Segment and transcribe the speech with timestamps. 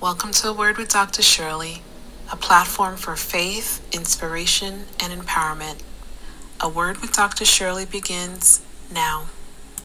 [0.00, 1.22] Welcome to A Word with Dr.
[1.22, 1.80] Sherley,
[2.30, 5.82] a platform for faith, inspiration, and empowerment.
[6.60, 7.44] A Word with Dr.
[7.46, 8.60] Sherley begins
[8.92, 9.26] now.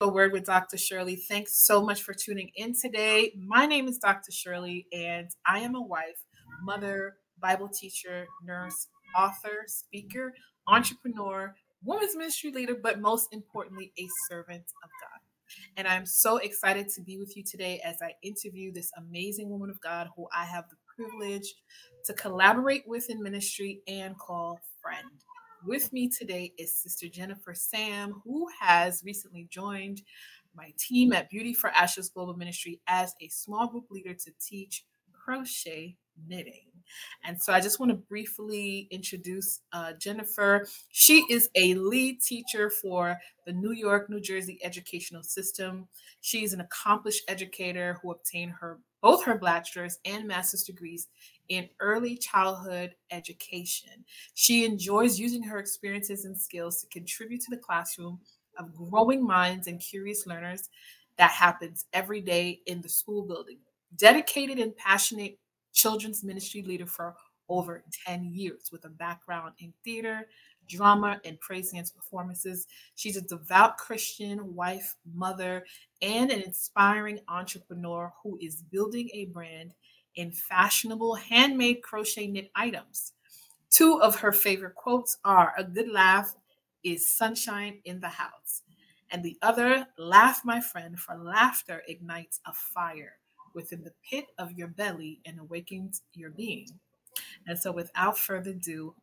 [0.02, 0.76] A Word with Dr.
[0.76, 1.16] Sherley.
[1.18, 3.34] Thanks so much for tuning in today.
[3.38, 4.32] My name is Dr.
[4.32, 6.26] Sherley, and I am a wife,
[6.62, 8.88] mother, Bible teacher, nurse,
[9.18, 10.34] author, speaker,
[10.68, 11.56] entrepreneur,
[11.86, 15.11] women's ministry leader, but most importantly, a servant of God.
[15.78, 19.70] And I'm so excited to be with you today as I interview this amazing woman
[19.70, 21.54] of God who I have the privilege
[22.06, 25.08] to collaborate with in ministry and call friend.
[25.66, 30.02] With me today is Sister Jennifer Sam, who has recently joined
[30.56, 34.86] my team at Beauty for Ashes Global Ministry as a small group leader to teach
[35.14, 36.71] crochet knitting.
[37.24, 40.68] And so I just want to briefly introduce uh, Jennifer.
[40.90, 45.88] She is a lead teacher for the New York, New Jersey educational system.
[46.22, 51.08] She's an accomplished educator who obtained her both her bachelor's and master's degrees
[51.50, 54.06] in early childhood education.
[54.36, 58.20] She enjoys using her experiences and skills to contribute to the classroom
[58.58, 60.70] of growing minds and curious learners
[61.18, 63.58] that happens every day in the school building.
[63.96, 65.38] Dedicated and passionate
[65.74, 67.16] children's ministry leader for
[67.50, 70.28] over 10 years with a background in theater,
[70.70, 72.66] drama, and praise dance performances.
[72.96, 75.66] She's a devout Christian, wife, mother,
[76.02, 79.74] and an inspiring entrepreneur who is building a brand
[80.16, 83.14] in fashionable handmade crochet knit items.
[83.70, 86.36] Two of her favorite quotes are A good laugh
[86.84, 88.64] is sunshine in the house.
[89.12, 93.18] And the other, Laugh, my friend, for laughter ignites a fire
[93.54, 96.68] within the pit of your belly and awakens your being.
[97.48, 98.94] And so, without further ado,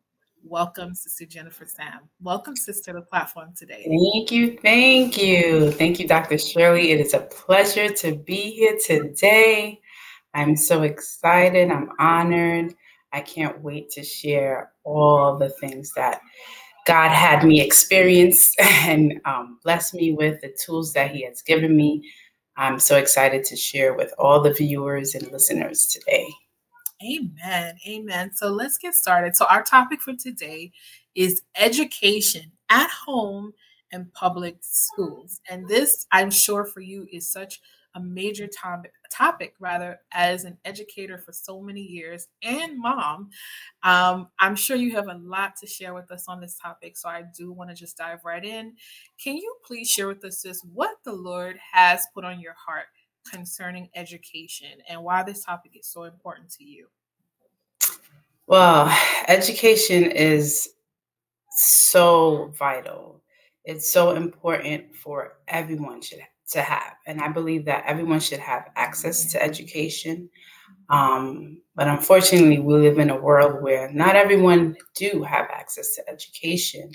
[0.43, 2.01] welcome, Sister Jennifer Sam.
[2.21, 3.85] Welcome, Sister, to the platform today.
[3.87, 4.57] Thank you.
[4.61, 5.71] Thank you.
[5.71, 6.35] Thank you, Dr.
[6.35, 6.89] Sherley.
[6.89, 9.79] It is a pleasure to be here today.
[10.33, 11.71] I'm so excited.
[11.71, 12.75] I'm honored.
[13.11, 16.21] I can't wait to share all the things that
[16.85, 21.75] God had me experience and um, bless me with, the tools that He has given
[21.75, 22.09] me
[22.59, 26.27] I'm so excited to share with all the viewers and listeners today.
[27.01, 27.77] Amen.
[27.87, 28.31] Amen.
[28.35, 29.37] So let's get started.
[29.37, 30.73] So, our topic for today
[31.15, 33.53] is education at home
[33.93, 35.39] and public schools.
[35.49, 37.61] And this, I'm sure, for you is such
[37.95, 43.29] a major topic, topic rather as an educator for so many years and mom.
[43.83, 47.09] Um, i'm sure you have a lot to share with us on this topic so
[47.09, 48.73] i do want to just dive right in.
[49.21, 52.85] Can you please share with us just what the lord has put on your heart
[53.29, 56.87] concerning education and why this topic is so important to you?
[58.47, 58.95] Well
[59.27, 60.69] education is
[61.51, 63.21] so vital.
[63.65, 66.95] It's so important for everyone should to have.
[67.05, 70.29] And I believe that everyone should have access to education.
[70.89, 76.09] Um, but unfortunately, we live in a world where not everyone do have access to
[76.09, 76.91] education.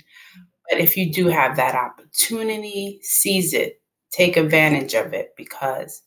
[0.69, 6.01] But if you do have that opportunity, seize it, take advantage of it because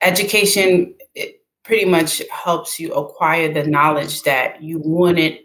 [0.00, 5.38] education it pretty much helps you acquire the knowledge that you wouldn't,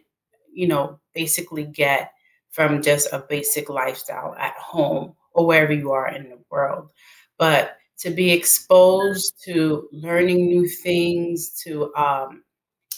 [0.51, 2.11] you know, basically get
[2.49, 6.91] from just a basic lifestyle at home or wherever you are in the world
[7.37, 12.43] but to be exposed to learning new things, to um,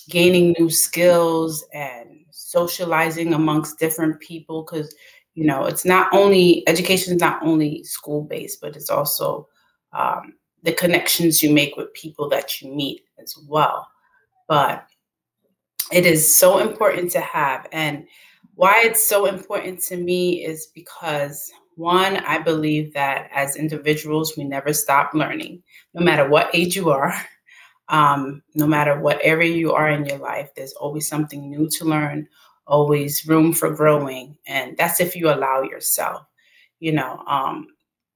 [0.10, 4.94] gaining new skills and socializing amongst different people, because
[5.36, 9.48] you know it's not only education is not only school based, but it's also
[9.94, 10.34] um,
[10.64, 13.88] the connections you make with people that you meet as well.
[14.48, 14.86] But
[15.92, 18.06] it is so important to have, and
[18.56, 24.44] why it's so important to me is because one, I believe that as individuals, we
[24.44, 25.64] never stop learning,
[25.94, 27.16] no matter what age you are,
[27.88, 31.86] um, no matter what area you are in your life, there's always something new to
[31.86, 32.28] learn,
[32.68, 34.38] always room for growing.
[34.46, 36.26] And that's if you allow yourself.
[36.82, 37.68] You know, um,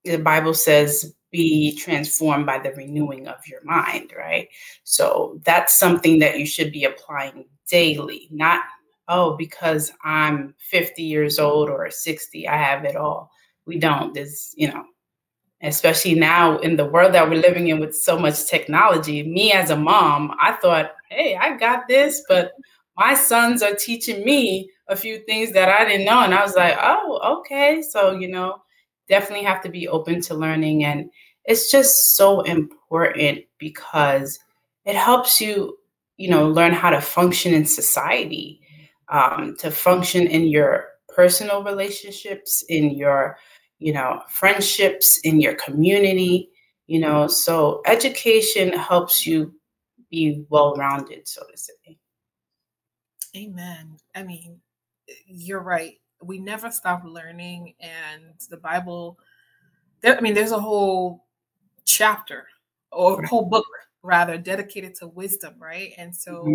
[0.03, 4.50] the Bible says, be transformed by the renewing of your mind, right?
[4.84, 8.61] So that's something that you should be applying daily, not,
[9.08, 13.32] oh, because I'm 50 years old or 60, I have it all
[13.65, 14.13] we don't.
[14.13, 14.83] There's, you know,
[15.61, 19.23] especially now in the world that we're living in with so much technology.
[19.23, 22.51] Me as a mom, I thought, hey, I got this, but
[22.97, 26.19] my sons are teaching me a few things that I didn't know.
[26.21, 27.81] And I was like, oh, okay.
[27.81, 28.61] So, you know,
[29.07, 30.83] definitely have to be open to learning.
[30.83, 31.09] And
[31.45, 34.39] it's just so important because
[34.85, 35.77] it helps you,
[36.17, 38.61] you know, learn how to function in society,
[39.09, 43.37] um, to function in your personal relationships, in your
[43.84, 46.50] you know, friendships in your community,
[46.88, 47.28] you know.
[47.28, 49.53] So education helps you,
[50.09, 51.97] be well rounded, so to say.
[53.35, 53.97] Amen.
[54.16, 54.62] I mean,
[55.26, 55.96] you're right.
[56.22, 59.20] We never stop learning, and the Bible.
[60.02, 61.26] There, I mean, there's a whole
[61.84, 62.47] chapter
[62.91, 63.66] or whole book
[64.03, 65.91] rather dedicated to wisdom, right?
[65.97, 66.53] And so mm-hmm.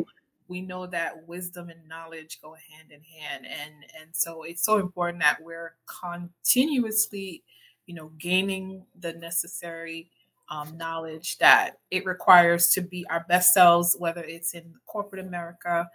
[0.48, 4.78] We know that wisdom and knowledge go hand in hand, and and so it's so
[4.78, 7.42] important that we're continuously,
[7.86, 10.10] you know, gaining the necessary
[10.50, 15.88] um, knowledge that it requires to be our best selves, whether it's in corporate America,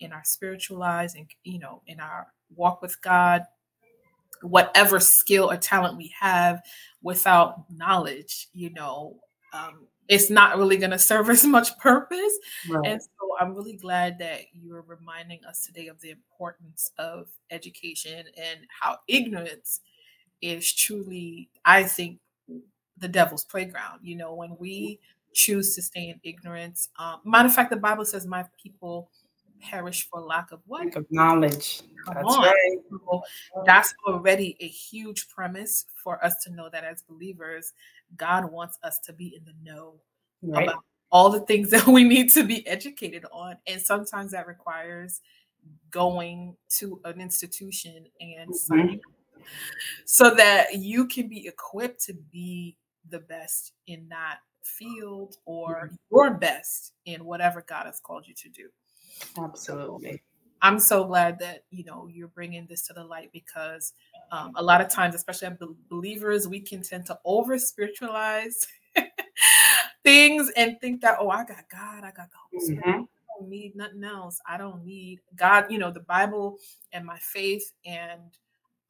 [0.00, 3.44] in our spiritual lives, and you know, in our walk with God,
[4.42, 6.62] whatever skill or talent we have,
[7.02, 9.16] without knowledge, you know,
[9.52, 12.32] um, it's not really going to serve as much purpose.
[12.68, 12.86] Right.
[12.86, 13.08] And so
[13.40, 18.98] I'm really glad that you're reminding us today of the importance of education and how
[19.06, 19.80] ignorance
[20.40, 22.20] is truly, I think,
[22.96, 24.00] the devil's playground.
[24.02, 24.98] You know, when we
[25.34, 29.10] choose to stay in ignorance, um, matter of fact, the Bible says, "My people
[29.60, 30.84] perish for lack of what?
[30.84, 32.42] Lack of knowledge." Come that's on.
[32.44, 32.78] right.
[32.90, 33.22] So
[33.64, 37.72] that's already a huge premise for us to know that as believers,
[38.16, 39.94] God wants us to be in the know
[40.42, 40.64] right.
[40.64, 45.20] about all the things that we need to be educated on, and sometimes that requires
[45.90, 48.52] going to an institution and mm-hmm.
[48.52, 49.00] signing
[50.04, 52.76] so that you can be equipped to be
[53.10, 55.94] the best in that field or mm-hmm.
[56.10, 58.68] your best in whatever God has called you to do.
[59.36, 60.22] Absolutely.
[60.60, 63.92] I'm so glad that you know you're bringing this to the light because
[64.32, 65.54] um, a lot of times, especially as
[65.88, 68.66] believers, we can tend to over spiritualize
[70.04, 72.84] things and think that oh, I got God, I got the Holy Spirit.
[72.84, 73.02] Mm-hmm.
[73.02, 74.40] I don't need nothing else.
[74.48, 75.66] I don't need God.
[75.70, 76.58] You know, the Bible
[76.92, 78.20] and my faith and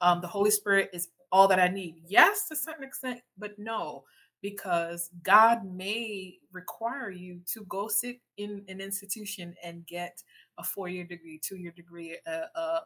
[0.01, 1.97] um, the Holy Spirit is all that I need.
[2.07, 4.05] Yes, to a certain extent, but no,
[4.43, 10.23] because God may require you to go sit in an institution and get
[10.59, 12.81] a four year degree, two year degree, a, a,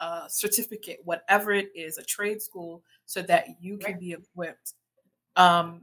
[0.00, 4.74] a, certificate, whatever it is, a trade school, so that you can be equipped.
[5.36, 5.82] Um,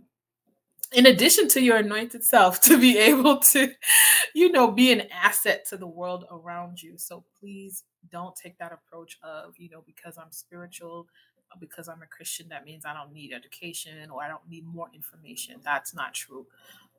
[0.92, 3.72] in addition to your anointed self, to be able to,
[4.34, 6.98] you know, be an asset to the world around you.
[6.98, 11.08] So please don't take that approach of, you know, because I'm spiritual,
[11.60, 14.90] because I'm a Christian, that means I don't need education or I don't need more
[14.94, 15.56] information.
[15.64, 16.46] That's not true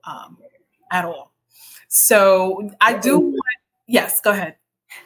[0.05, 0.38] um,
[0.91, 1.32] at all.
[1.88, 4.56] So I do want, yes, go ahead.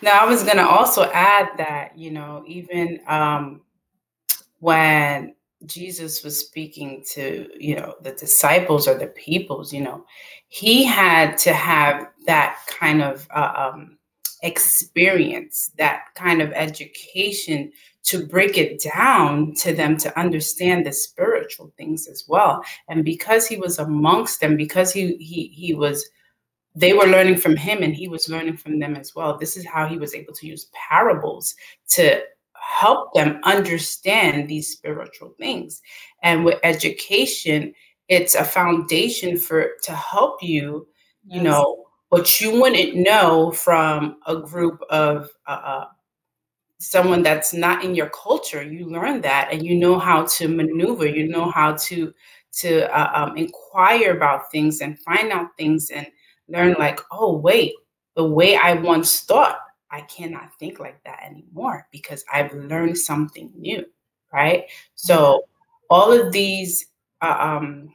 [0.02, 3.62] Now, I was going to also add that, you know, even um,
[4.58, 5.34] when
[5.66, 10.04] Jesus was speaking to, you know, the disciples or the peoples, you know,
[10.48, 13.98] he had to have that kind of uh, um,
[14.42, 17.72] experience, that kind of education
[18.02, 22.64] to break it down to them to understand the spiritual things as well.
[22.88, 26.08] And because he was amongst them, because he he he was
[26.74, 29.36] they were learning from him and he was learning from them as well.
[29.36, 31.54] This is how he was able to use parables
[31.90, 32.22] to
[32.54, 35.82] help them understand these spiritual things.
[36.22, 37.74] And with education,
[38.08, 40.86] it's a foundation for to help you,
[41.26, 45.84] you know, what you wouldn't know from a group of uh, uh
[46.78, 48.62] someone that's not in your culture.
[48.62, 51.06] You learn that and you know how to maneuver.
[51.06, 52.12] You know how to
[52.52, 56.06] to uh, um, inquire about things and find out things and
[56.48, 57.72] learn like oh wait
[58.16, 59.60] the way i once thought
[59.92, 63.84] i cannot think like that anymore because i've learned something new
[64.32, 64.64] right?
[64.94, 65.44] So
[65.88, 66.86] all of these
[67.20, 67.94] uh, um,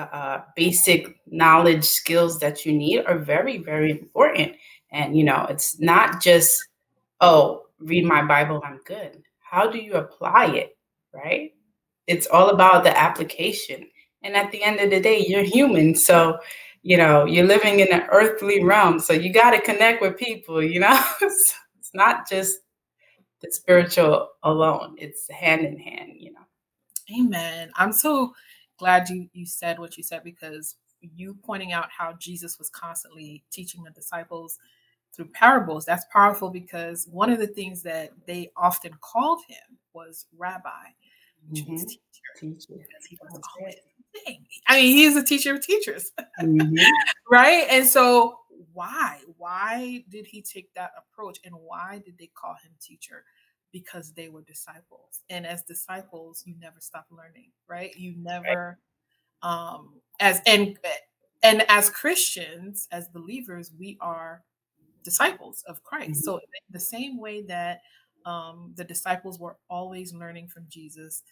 [0.00, 4.52] uh, basic knowledge skills that you need are very very important
[4.92, 6.68] and you know it's not just
[7.20, 9.22] oh read my Bible, I'm good.
[9.40, 10.76] How do you apply it?
[11.12, 11.52] Right?
[12.06, 13.88] It's all about the application.
[14.22, 15.94] And at the end of the day, you're human.
[15.94, 16.38] So,
[16.82, 18.98] you know, you're living in an earthly realm.
[18.98, 21.04] So you got to connect with people, you know?
[21.22, 21.54] it's
[21.94, 22.58] not just
[23.40, 26.40] the spiritual alone, it's hand in hand, you know.
[27.18, 27.70] Amen.
[27.76, 28.34] I'm so
[28.78, 33.44] glad you you said what you said because you pointing out how Jesus was constantly
[33.50, 34.58] teaching the disciples
[35.14, 40.26] through parables, that's powerful because one of the things that they often called him was
[40.36, 40.70] rabbi,
[41.48, 41.72] which mm-hmm.
[41.72, 42.00] means teacher.
[42.38, 42.74] teacher.
[42.78, 43.74] Because he was always
[44.66, 46.74] I mean, he's a teacher of teachers, mm-hmm.
[47.30, 47.66] right?
[47.70, 48.38] And so,
[48.72, 49.20] why?
[49.36, 53.24] Why did he take that approach, and why did they call him teacher?
[53.72, 57.94] Because they were disciples, and as disciples, you never stop learning, right?
[57.96, 58.78] You never,
[59.42, 59.50] right.
[59.50, 60.78] um, as and
[61.42, 64.42] and as Christians, as believers, we are
[65.04, 66.10] disciples of Christ.
[66.10, 66.20] Mm-hmm.
[66.20, 67.82] So, the same way that
[68.24, 71.22] um, the disciples were always learning from Jesus,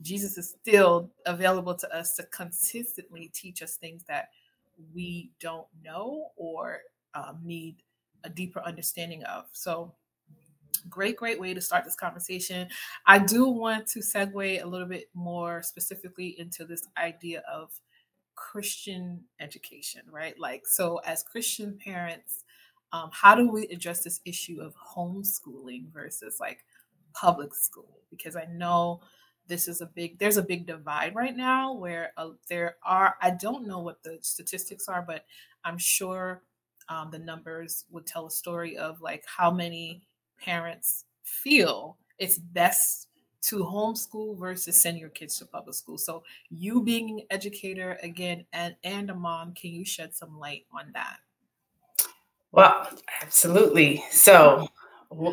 [0.00, 4.28] Jesus is still available to us to consistently teach us things that
[4.94, 6.78] we don't know or
[7.14, 7.76] um, need
[8.24, 9.46] a deeper understanding of.
[9.52, 9.94] So,
[10.88, 12.68] great, great way to start this conversation.
[13.06, 17.70] I do want to segue a little bit more specifically into this idea of
[18.34, 20.38] Christian education, right?
[20.38, 22.44] Like, so as Christian parents,
[22.92, 26.64] um, how do we address this issue of homeschooling versus like
[27.12, 28.00] public school?
[28.10, 29.00] Because I know
[29.48, 33.30] this is a big there's a big divide right now where uh, there are i
[33.30, 35.24] don't know what the statistics are but
[35.64, 36.42] i'm sure
[36.90, 40.02] um, the numbers would tell a story of like how many
[40.40, 43.08] parents feel it's best
[43.40, 45.98] to homeschool versus send your kids to public school.
[45.98, 50.66] So you being an educator again and and a mom can you shed some light
[50.72, 51.18] on that?
[52.52, 52.88] Well
[53.22, 54.04] absolutely.
[54.10, 54.68] So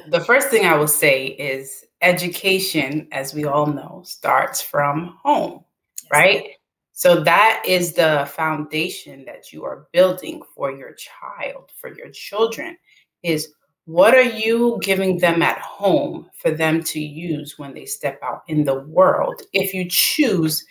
[0.08, 5.66] the first thing I will say is education, as we all know, starts from home,
[6.12, 6.52] right?
[6.94, 12.78] So that is the foundation that you are building for your child, for your children,
[13.22, 13.54] is
[13.86, 18.42] what are you giving them at home for them to use when they step out
[18.48, 20.66] in the world if you choose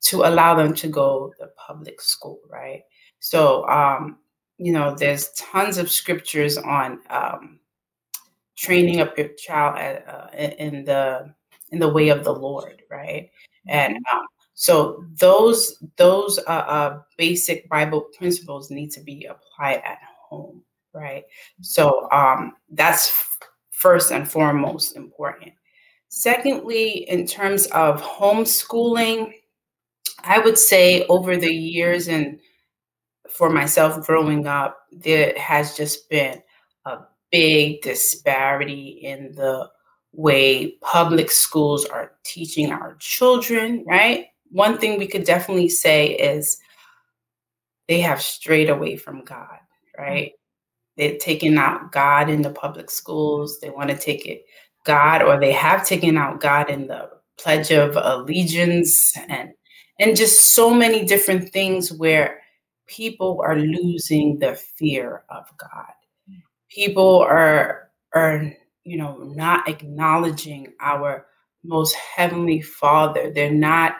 [0.00, 2.82] to allow them to go to public school, right?
[3.20, 4.18] So, um,
[4.58, 7.58] you know, there's tons of scriptures on um,
[8.56, 11.34] training up your child at, uh, in the
[11.70, 13.30] in the way of the Lord, right?
[13.66, 14.18] And mm-hmm.
[14.18, 19.98] um, so those those uh, uh, basic Bible principles need to be applied at
[20.28, 21.24] home, right?
[21.60, 23.26] So um, that's
[23.70, 25.52] first and foremost important.
[26.08, 29.32] Secondly, in terms of homeschooling,
[30.24, 32.40] I would say over the years and
[33.28, 36.42] for myself growing up, there has just been
[36.86, 36.98] a
[37.30, 39.68] big disparity in the
[40.12, 44.26] way public schools are teaching our children, right?
[44.50, 46.58] One thing we could definitely say is
[47.86, 49.58] they have strayed away from God,
[49.96, 50.32] right?
[50.98, 53.60] They've taken out God in the public schools.
[53.60, 54.44] They want to take it
[54.84, 59.50] God, or they have taken out God in the Pledge of Allegiance and
[60.00, 62.40] and just so many different things where
[62.86, 65.92] people are losing the fear of God.
[66.68, 68.52] People are are
[68.84, 71.26] you know not acknowledging our
[71.62, 73.30] most heavenly father.
[73.32, 73.94] They're not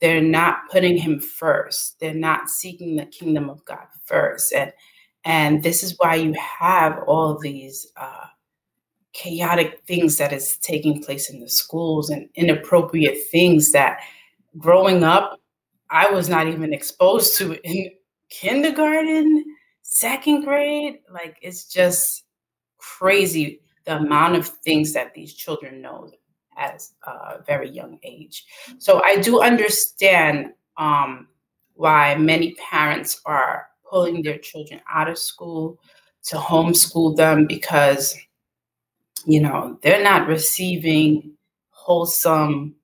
[0.00, 1.98] they're not putting him first.
[1.98, 4.52] They're not seeking the kingdom of god first.
[4.52, 4.72] And
[5.24, 8.26] and this is why you have all these uh,
[9.12, 14.00] chaotic things that is taking place in the schools and inappropriate things that
[14.58, 15.40] growing up
[15.90, 17.90] i was not even exposed to in
[18.28, 19.44] kindergarten
[19.84, 20.98] second grade.
[21.12, 22.24] Like it's just
[22.78, 26.10] crazy the amount of things that these children know
[26.56, 28.44] at a very young age.
[28.78, 31.28] So i do understand um,
[31.74, 35.78] why many parents are pulling their children out of school
[36.24, 38.16] to homeschool them because
[39.24, 41.32] you know they're not receiving
[41.70, 42.74] wholesome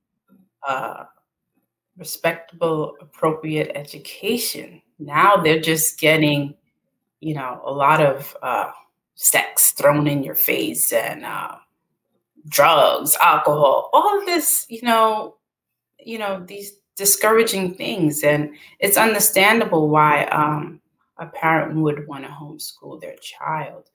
[0.67, 1.05] uh,
[1.97, 6.55] respectable appropriate education now they're just getting
[7.21, 8.71] you know, a lot of uh,
[9.15, 11.57] sex thrown in your face and uh,
[12.49, 15.37] drugs, alcohol, all this, you know,
[16.05, 18.25] you know, these discouraging things.
[18.25, 20.80] And it's understandable why um,
[21.21, 23.89] a parent would want to homeschool their child.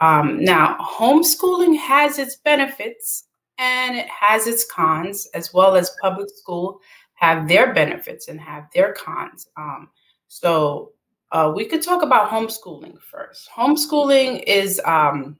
[0.00, 3.26] Um, now, homeschooling has its benefits
[3.58, 6.80] and it has its cons, as well as public school
[7.14, 9.46] have their benefits and have their cons.
[9.56, 9.90] Um,
[10.28, 10.92] so
[11.32, 13.50] uh, we could talk about homeschooling first.
[13.54, 15.38] Homeschooling is um,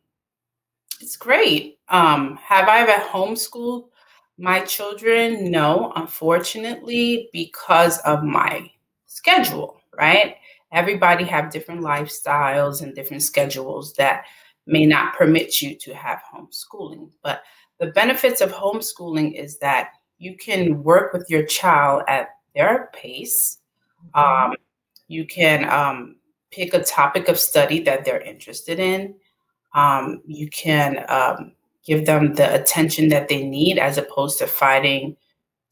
[1.00, 1.78] it's great.
[1.88, 3.88] Um, have I ever homeschooled
[4.36, 5.50] my children?
[5.50, 8.70] No, unfortunately, because of my
[9.06, 9.80] schedule.
[9.96, 10.36] Right?
[10.72, 14.24] Everybody have different lifestyles and different schedules that
[14.66, 17.10] may not permit you to have homeschooling.
[17.22, 17.42] But
[17.78, 23.58] the benefits of homeschooling is that you can work with your child at their pace.
[24.14, 24.50] Mm-hmm.
[24.52, 24.56] Um,
[25.08, 26.16] you can um,
[26.52, 29.14] pick a topic of study that they're interested in.
[29.74, 31.52] Um, you can um,
[31.84, 35.16] give them the attention that they need as opposed to fighting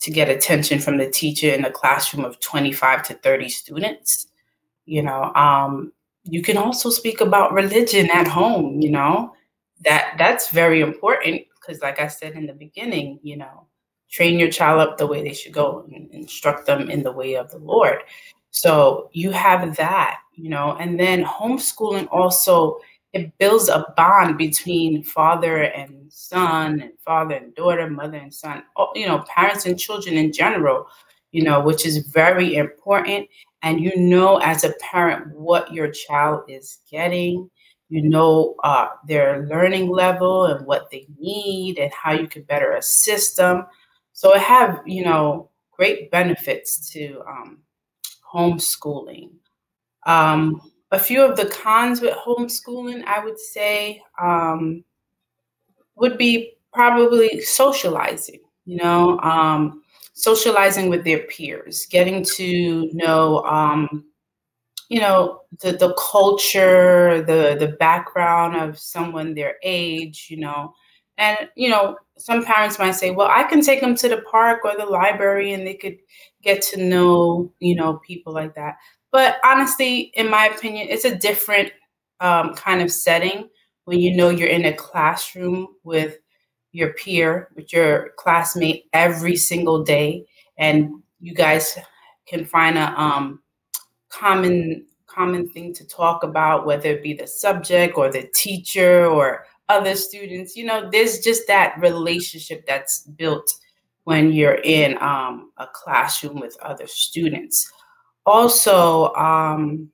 [0.00, 4.28] to get attention from the teacher in a classroom of 25 to 30 students.
[4.88, 5.92] You know, um,
[6.25, 9.35] you can also speak about religion at home, you know,
[9.85, 13.66] that that's very important because like I said in the beginning, you know,
[14.11, 17.35] train your child up the way they should go and instruct them in the way
[17.35, 17.99] of the Lord.
[18.50, 22.78] So you have that, you know, and then homeschooling also
[23.12, 28.62] it builds a bond between father and son and father and daughter, mother and son,
[28.95, 30.87] you know, parents and children in general,
[31.33, 33.28] you know, which is very important.
[33.62, 37.50] And you know as a parent what your child is getting.
[37.90, 42.72] You know uh, their learning level and what they need and how you can better
[42.72, 43.64] assist them.
[44.12, 47.58] So it have you know great benefits to um,
[48.32, 49.30] homeschooling.
[50.06, 50.60] Um,
[50.90, 54.84] a few of the cons with homeschooling i would say um,
[55.96, 59.82] would be probably socializing you know um,
[60.18, 64.04] socializing with their peers getting to know um,
[64.88, 70.75] you know the the culture the the background of someone their age you know.
[71.18, 74.60] And you know some parents might say well i can take them to the park
[74.64, 75.96] or the library and they could
[76.42, 78.76] get to know you know people like that.
[79.12, 81.72] But honestly in my opinion it's a different
[82.20, 83.48] um, kind of setting
[83.84, 86.18] when you know you're in a classroom with
[86.72, 90.25] your peer with your classmate every single day
[90.58, 91.78] and you guys
[92.26, 93.40] can find a um,
[94.08, 99.46] common common thing to talk about whether it be the subject or the teacher or
[99.68, 103.50] other students you know there's just that relationship that's built
[104.08, 107.70] when you're in um, a classroom with other students.
[108.25, 109.90] Also um,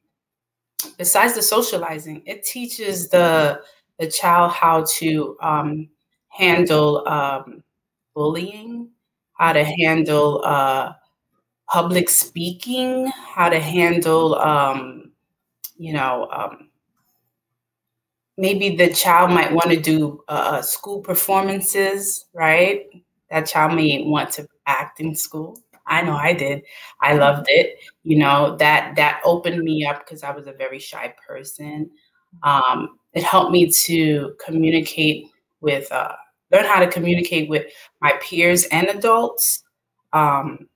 [0.96, 3.60] besides the socializing it teaches the
[3.98, 5.88] the child how to um,
[6.34, 7.62] handle um,
[8.14, 8.90] bullying
[9.34, 10.92] how to handle uh,
[11.68, 15.12] public speaking, how to handle, um,
[15.76, 16.68] you know, um,
[18.38, 22.86] maybe the child might want to do uh, school performances, right?
[23.30, 25.58] That child may want to act in school.
[25.86, 26.62] I know I did.
[27.00, 27.20] I mm-hmm.
[27.20, 27.78] loved it.
[28.04, 31.90] You know that that opened me up because I was a very shy person.
[32.42, 35.26] Um, it helped me to communicate
[35.60, 36.14] with, uh,
[36.52, 37.66] learn how to communicate with
[38.00, 39.62] my peers and adults.
[40.12, 40.68] Um,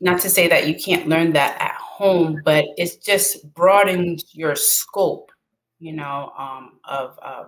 [0.00, 4.56] not to say that you can't learn that at home, but it's just broadens your
[4.56, 5.30] scope,
[5.78, 7.44] you know, um, of uh,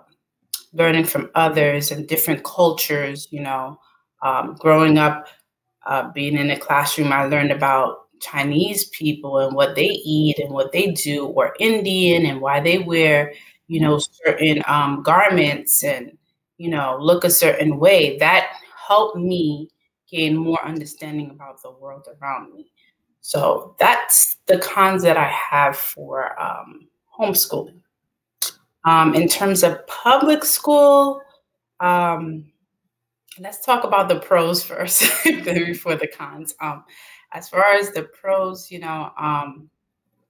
[0.72, 3.28] learning from others and different cultures.
[3.30, 3.78] You know,
[4.22, 5.28] um, growing up,
[5.84, 10.50] uh, being in a classroom, I learned about Chinese people and what they eat and
[10.50, 13.34] what they do, or Indian and why they wear,
[13.68, 16.16] you know, certain um, garments and
[16.58, 18.18] you know look a certain way.
[18.18, 19.70] That helped me
[20.08, 22.70] gain more understanding about the world around me.
[23.20, 26.86] So that's the cons that I have for um,
[27.18, 27.80] homeschooling.
[28.84, 31.20] Um, in terms of public school,
[31.80, 32.44] um,
[33.40, 36.54] let's talk about the pros first before the cons.
[36.60, 36.84] Um,
[37.32, 39.68] as far as the pros, you know, um,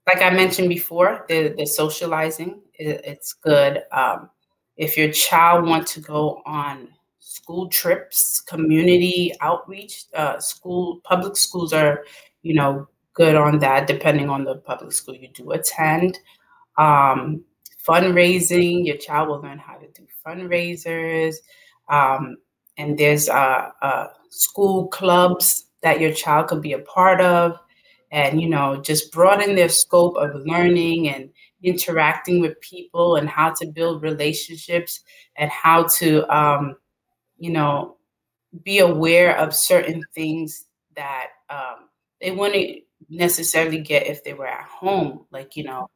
[0.06, 3.82] like I mentioned before, the, the socializing, it, it's good.
[3.92, 4.30] Um,
[4.76, 6.88] if your child wants to go on
[7.46, 10.04] school trips, community outreach.
[10.14, 12.04] Uh, school public schools are,
[12.42, 16.18] you know, good on that, depending on the public school you do attend.
[16.76, 17.44] Um,
[17.86, 21.36] fundraising, your child will learn how to do fundraisers.
[21.88, 22.38] Um,
[22.78, 27.58] and there's uh, uh, school clubs that your child could be a part of
[28.10, 31.30] and you know just broaden their scope of learning and
[31.66, 35.00] interacting with people and how to build relationships
[35.36, 36.76] and how to um,
[37.38, 37.96] you know,
[38.64, 41.88] be aware of certain things that um,
[42.20, 45.26] they wouldn't necessarily get if they were at home.
[45.30, 45.90] Like, you know,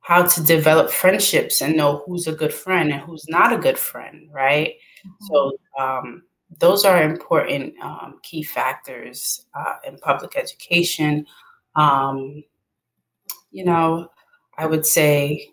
[0.00, 3.78] how to develop friendships and know who's a good friend and who's not a good
[3.78, 4.74] friend, right?
[5.06, 5.26] Mm-hmm.
[5.26, 6.22] So, um,
[6.58, 11.26] those are important um, key factors uh, in public education.
[11.74, 12.44] Um,
[13.50, 14.08] you know,
[14.58, 15.50] I would say,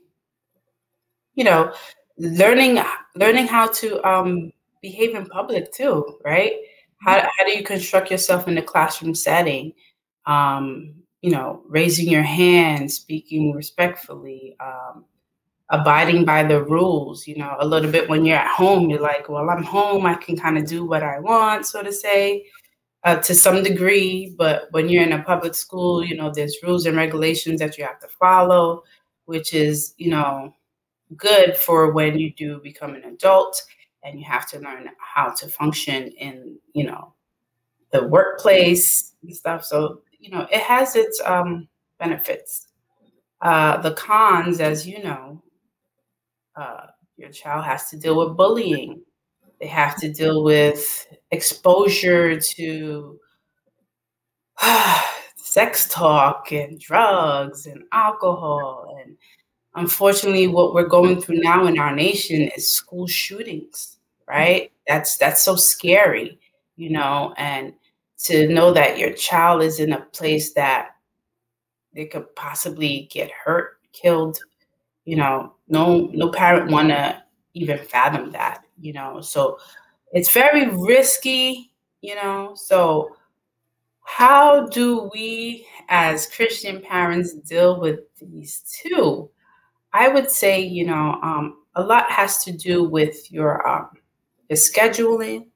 [1.36, 1.74] you know,
[2.18, 2.80] learning
[3.16, 6.54] learning how to um, behave in public too, right?
[6.98, 7.28] How, mm-hmm.
[7.38, 9.74] how do you construct yourself in a classroom setting?
[10.26, 15.06] Um, you know, raising your hand, speaking respectfully, um,
[15.70, 17.26] abiding by the rules.
[17.26, 20.16] You know, a little bit when you're at home, you're like, well, I'm home, I
[20.16, 22.46] can kind of do what I want, so to say,
[23.06, 24.36] uh, to some degree.
[24.38, 27.86] But when you're in a public school, you know, there's rules and regulations that you
[27.86, 28.84] have to follow,
[29.26, 30.54] which is, you know,
[31.18, 33.62] good for when you do become an adult
[34.04, 37.14] and you have to learn how to function in you know
[37.92, 39.64] the workplace and stuff.
[39.64, 41.68] So you know it has its um,
[42.00, 42.68] benefits.
[43.42, 45.42] Uh, the cons as you know
[46.56, 49.02] uh, your child has to deal with bullying.
[49.60, 53.20] They have to deal with exposure to
[55.54, 59.16] sex talk and drugs and alcohol and
[59.76, 65.44] unfortunately what we're going through now in our nation is school shootings right that's that's
[65.44, 66.40] so scary
[66.76, 67.74] you know and
[68.18, 70.92] to know that your child is in a place that
[71.94, 74.40] they could possibly get hurt, killed.
[75.06, 79.22] You know, no no parent wanna even fathom that, you know.
[79.22, 79.60] So
[80.14, 82.54] it's very risky, you know.
[82.56, 83.16] So
[84.04, 89.30] how do we as Christian parents deal with these two?
[89.94, 93.90] I would say, you know, um, a lot has to do with your um,
[94.50, 95.48] your scheduling.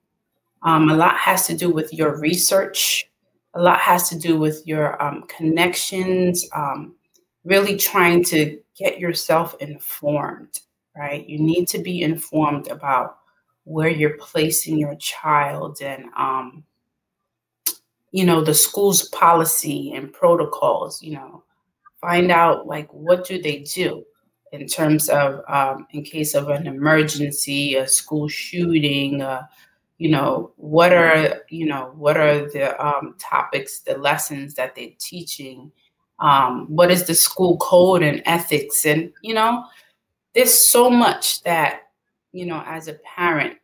[0.63, 3.09] Um, a lot has to do with your research.
[3.53, 6.47] A lot has to do with your um, connections.
[6.55, 6.95] Um,
[7.45, 10.59] really trying to get yourself informed,
[10.95, 11.27] right?
[11.27, 13.17] You need to be informed about
[13.63, 16.63] where you're placing your child and um,
[18.17, 21.43] you know the school's policy and protocols you know
[22.01, 24.03] find out like what do they do
[24.53, 29.43] in terms of um, in case of an emergency a school shooting uh,
[29.99, 34.97] you know what are you know what are the um, topics the lessons that they're
[34.97, 35.71] teaching?
[36.19, 38.85] Um, what is the school code and ethics?
[38.87, 39.63] And you know
[40.33, 41.81] there's so much that
[42.31, 43.57] you know as a parent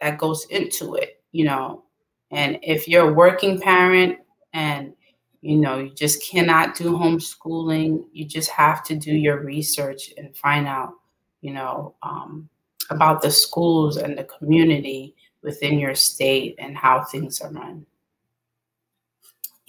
[0.00, 1.82] that goes into it you know
[2.30, 4.18] and if you're a working parent
[4.52, 4.92] and
[5.40, 10.36] you know you just cannot do homeschooling, you just have to do your research and
[10.36, 10.94] find out,
[11.40, 12.48] you know, um,
[12.90, 17.86] about the schools and the community within your state and how things are run.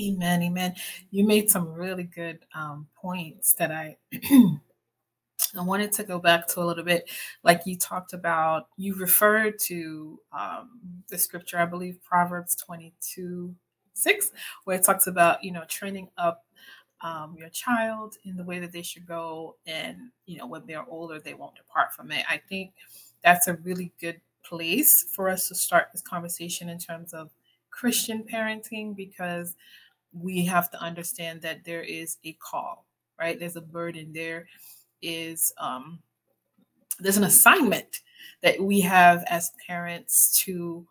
[0.02, 0.76] Amen, amen.
[1.12, 3.98] You made some really good um, points that I
[5.56, 7.10] I wanted to go back to a little bit,
[7.44, 13.56] like you talked about, you referred to um, the scripture, I believe Proverbs 22
[13.94, 14.32] 6,
[14.64, 16.46] where it talks about, you know, training up
[17.02, 19.56] um, your child in the way that they should go.
[19.66, 22.26] And, you know, when they're older, they won't depart from it.
[22.30, 22.74] I think
[23.24, 27.30] that's a really good place for us to start this conversation in terms of
[27.70, 29.56] Christian parenting because
[30.14, 32.86] we have to understand that there is a call,
[33.20, 33.40] right?
[33.40, 34.48] There's a burden there
[35.02, 36.00] is um,
[37.00, 38.02] there's an assignment
[38.42, 40.88] that we have as parents to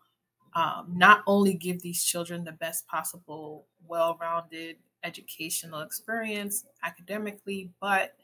[0.55, 8.15] um, not only give these children the best possible, well rounded educational experience academically, but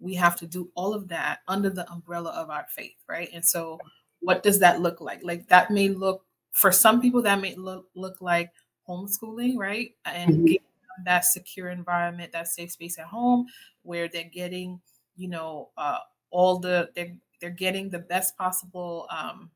[0.00, 3.30] we have to do all of that under the umbrella of our faith, right?
[3.32, 3.78] And so,
[4.20, 5.20] what does that look like?
[5.22, 8.50] Like, that may look for some people, that may look, look like
[8.88, 9.92] homeschooling, right?
[10.04, 11.04] And mm-hmm.
[11.04, 13.46] that secure environment, that safe space at home
[13.82, 14.80] where they're getting
[15.18, 15.98] you know uh,
[16.30, 19.50] all the they're they're getting the best possible um,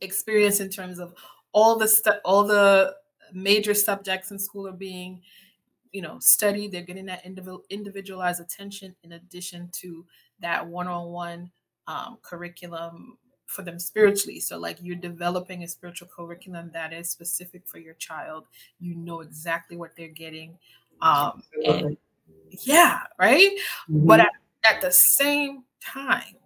[0.00, 1.14] experience in terms of
[1.52, 2.94] all the stu- all the
[3.32, 5.20] major subjects in school are being
[5.92, 6.72] you know studied.
[6.72, 10.04] They're getting that individual individualized attention in addition to
[10.40, 11.50] that one-on-one
[11.88, 14.40] um, curriculum for them spiritually.
[14.40, 18.46] So like you're developing a spiritual curriculum that is specific for your child.
[18.80, 20.58] You know exactly what they're getting
[21.00, 21.96] um, and
[22.64, 23.50] yeah, right.
[23.90, 24.06] Mm-hmm.
[24.06, 24.30] But at,
[24.64, 26.36] at the same time,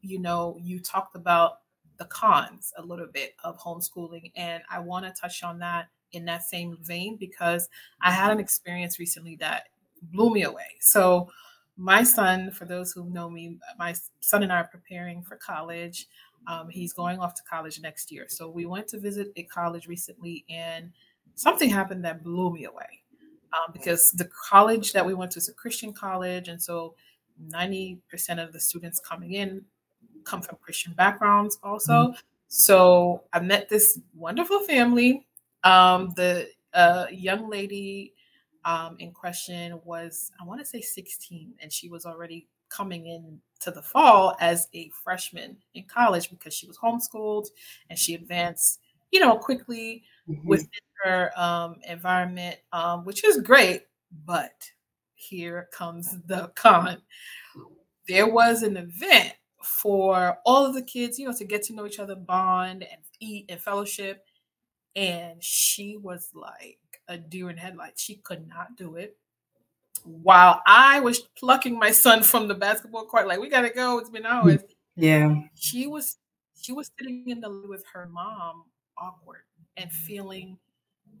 [0.00, 1.58] you know, you talked about
[1.98, 6.24] the cons a little bit of homeschooling, and I want to touch on that in
[6.26, 7.68] that same vein because
[8.02, 9.68] I had an experience recently that
[10.02, 10.76] blew me away.
[10.80, 11.28] So,
[11.76, 16.06] my son, for those who know me, my son and I are preparing for college.
[16.46, 18.26] Um, he's going off to college next year.
[18.28, 20.90] So, we went to visit a college recently, and
[21.34, 23.01] something happened that blew me away
[23.52, 26.94] um, because the college that we went to is a Christian college, and so
[27.50, 27.98] 90%
[28.42, 29.64] of the students coming in
[30.24, 31.92] come from Christian backgrounds also.
[31.92, 32.20] Mm-hmm.
[32.48, 35.26] So I met this wonderful family.
[35.64, 38.14] Um, the uh, young lady
[38.64, 43.40] um, in question was, I want to say 16, and she was already coming in
[43.60, 47.46] to the fall as a freshman in college because she was homeschooled
[47.90, 50.46] and she advanced, you know, quickly mm-hmm.
[50.46, 50.68] within
[51.02, 53.82] her um, environment, um, which is great.
[54.24, 54.52] But
[55.14, 57.02] here comes the con.
[58.08, 61.86] There was an event for all of the kids, you know, to get to know
[61.86, 64.24] each other, bond, and eat and fellowship.
[64.96, 68.02] And she was like a deer in headlights.
[68.02, 69.16] She could not do it.
[70.04, 73.98] While I was plucking my son from the basketball court, like we gotta go.
[73.98, 74.62] It's been hours.
[74.96, 75.34] Yeah.
[75.54, 76.18] She was
[76.60, 78.64] she was sitting in the with her mom,
[78.98, 79.42] awkward
[79.76, 80.58] and feeling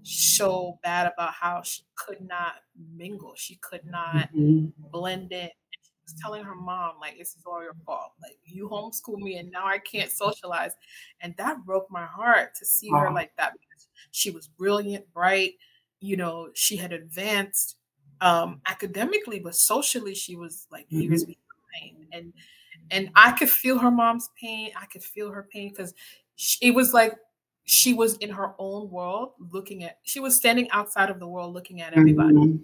[0.02, 2.54] so bad about how she could not
[2.94, 3.34] mingle.
[3.36, 4.66] She could not mm-hmm.
[4.90, 5.48] blend in.
[5.70, 8.12] She was telling her mom, like, this is all your fault.
[8.20, 10.72] Like, you homeschool me and now I can't socialize.
[11.20, 15.54] And that broke my heart to see her like that because she was brilliant, bright.
[16.00, 17.76] You know, she had advanced
[18.20, 21.00] um, academically, but socially, she was like mm-hmm.
[21.02, 22.06] years behind.
[22.12, 22.32] And
[22.90, 24.70] and I could feel her mom's pain.
[24.80, 25.94] I could feel her pain because
[26.60, 27.14] it was like
[27.64, 31.54] she was in her own world looking at she was standing outside of the world
[31.54, 32.56] looking at everybody mm-hmm.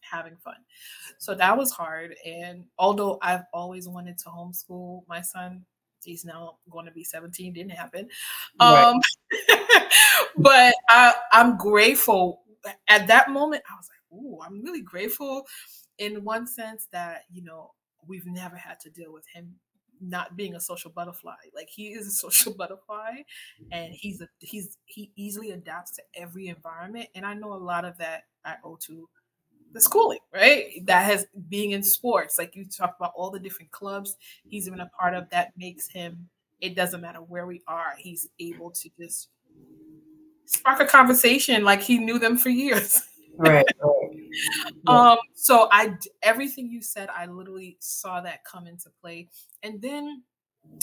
[0.00, 0.56] having fun.
[1.18, 2.14] So that was hard.
[2.24, 5.64] And although I've always wanted to homeschool my son,
[6.04, 8.08] he's now going to be 17, didn't happen.
[8.60, 8.84] Right.
[8.84, 9.00] Um,
[10.36, 12.42] but I, I'm grateful.
[12.88, 15.46] At that moment, I was like, ooh, I'm really grateful
[15.98, 17.72] in one sense that, you know,
[18.06, 19.54] we've never had to deal with him
[20.08, 21.34] not being a social butterfly.
[21.54, 23.22] Like he is a social butterfly
[23.72, 23.94] and mm-hmm.
[23.94, 27.08] he's a he's he easily adapts to every environment.
[27.14, 29.08] And I know a lot of that I owe to
[29.72, 30.86] the schooling, right?
[30.86, 34.16] That has being in sports, like you talk about all the different clubs
[34.48, 36.28] he's been a part of that makes him,
[36.60, 39.28] it doesn't matter where we are, he's able to just
[40.46, 43.02] spark a conversation like he knew them for years.
[43.36, 43.66] Right.
[44.86, 49.28] um, so I everything you said, I literally saw that come into play.
[49.62, 50.22] And then,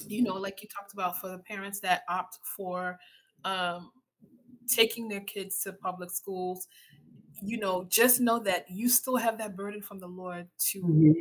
[0.08, 3.00] you know, like you talked about for the parents that opt for
[3.46, 3.92] um
[4.68, 6.68] taking their kids to public schools,
[7.42, 11.12] you know, just know that you still have that burden from the Lord to mm-hmm.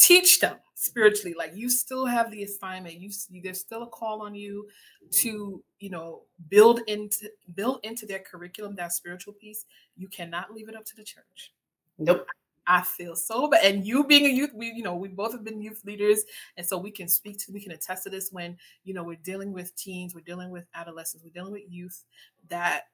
[0.00, 1.34] Teach them spiritually.
[1.36, 2.98] Like you still have the assignment.
[2.98, 4.66] You see, there's still a call on you
[5.12, 9.66] to, you know, build into build into their curriculum that spiritual piece.
[9.96, 11.52] You cannot leave it up to the church.
[11.98, 12.26] Nope.
[12.66, 13.64] I feel so bad.
[13.64, 16.22] And you being a youth, we, you know, we both have been youth leaders.
[16.56, 19.18] And so we can speak to, we can attest to this when, you know, we're
[19.24, 22.04] dealing with teens, we're dealing with adolescents, we're dealing with youth
[22.48, 22.84] that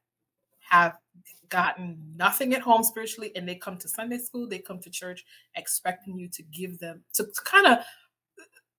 [0.69, 0.97] have
[1.49, 5.25] gotten nothing at home spiritually and they come to Sunday school, they come to church
[5.55, 7.79] expecting you to give them to, to kind of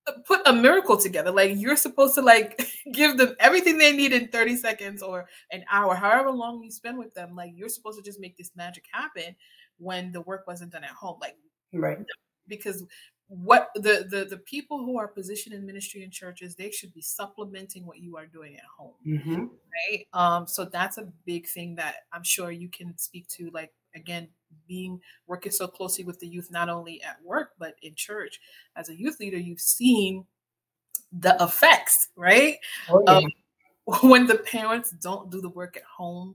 [0.06, 1.30] uh, put a miracle together.
[1.30, 2.60] Like you're supposed to like
[2.92, 6.98] give them everything they need in 30 seconds or an hour, however long you spend
[6.98, 7.34] with them.
[7.34, 9.34] Like you're supposed to just make this magic happen
[9.78, 11.18] when the work wasn't done at home.
[11.20, 11.36] Like
[11.72, 11.98] right.
[12.46, 12.84] Because
[13.28, 17.02] what the, the the people who are positioned in ministry and churches they should be
[17.02, 19.44] supplementing what you are doing at home mm-hmm.
[19.90, 23.70] right um so that's a big thing that i'm sure you can speak to like
[23.94, 24.26] again
[24.66, 28.40] being working so closely with the youth not only at work but in church
[28.76, 30.24] as a youth leader you've seen
[31.12, 32.56] the effects right
[32.88, 33.16] oh, yeah.
[33.16, 33.24] um,
[34.08, 36.34] when the parents don't do the work at home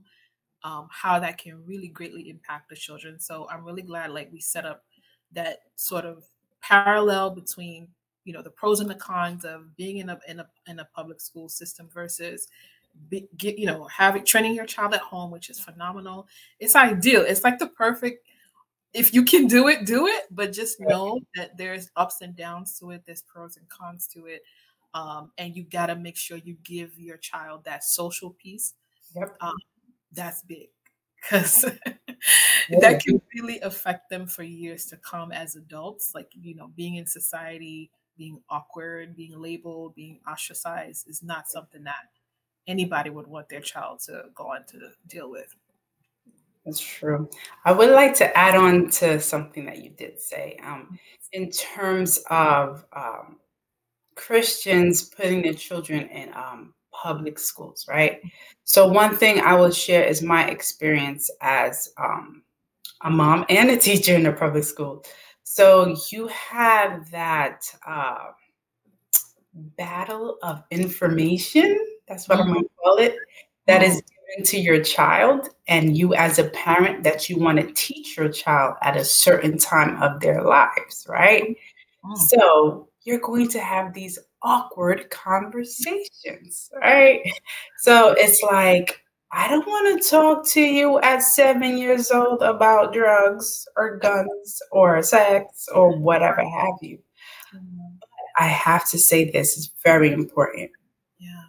[0.62, 4.40] um, how that can really greatly impact the children so i'm really glad like we
[4.40, 4.84] set up
[5.32, 6.24] that sort of
[6.66, 7.88] parallel between
[8.24, 10.84] you know the pros and the cons of being in a in a, in a
[10.86, 12.48] public school system versus
[13.10, 16.26] be, get you know having training your child at home which is phenomenal.
[16.58, 17.22] It's ideal.
[17.22, 18.26] It's like the perfect
[18.94, 22.78] if you can do it do it but just know that there's ups and downs
[22.78, 24.42] to it there's pros and cons to it
[24.94, 28.74] um, and you got to make sure you give your child that social piece
[29.14, 29.36] yep.
[29.40, 29.56] um,
[30.12, 30.68] that's big
[31.20, 31.64] because
[32.80, 36.12] that can really affect them for years to come as adults.
[36.14, 41.84] Like, you know, being in society, being awkward, being labeled, being ostracized is not something
[41.84, 42.08] that
[42.66, 45.54] anybody would want their child to go on to deal with.
[46.64, 47.28] That's true.
[47.64, 50.98] I would like to add on to something that you did say um,
[51.32, 53.36] in terms of um,
[54.14, 58.20] Christians putting their children in um, public schools, right?
[58.64, 62.42] So, one thing I will share is my experience as um,
[63.04, 65.04] a mom and a teacher in a public school.
[65.44, 68.30] So, you have that uh,
[69.54, 72.48] battle of information, that's what mm-hmm.
[72.48, 73.16] I'm going to call it,
[73.66, 74.32] That is mm-hmm.
[74.32, 78.30] given to your child, and you as a parent that you want to teach your
[78.30, 81.56] child at a certain time of their lives, right?
[82.04, 82.14] Mm-hmm.
[82.16, 87.20] So, you're going to have these awkward conversations, right?
[87.78, 89.03] So it's like,
[89.36, 94.62] I don't want to talk to you at seven years old about drugs or guns
[94.70, 96.98] or sex or whatever have you.
[97.52, 97.96] Mm-hmm.
[98.38, 100.70] I have to say this is very important.
[101.18, 101.42] Yeah.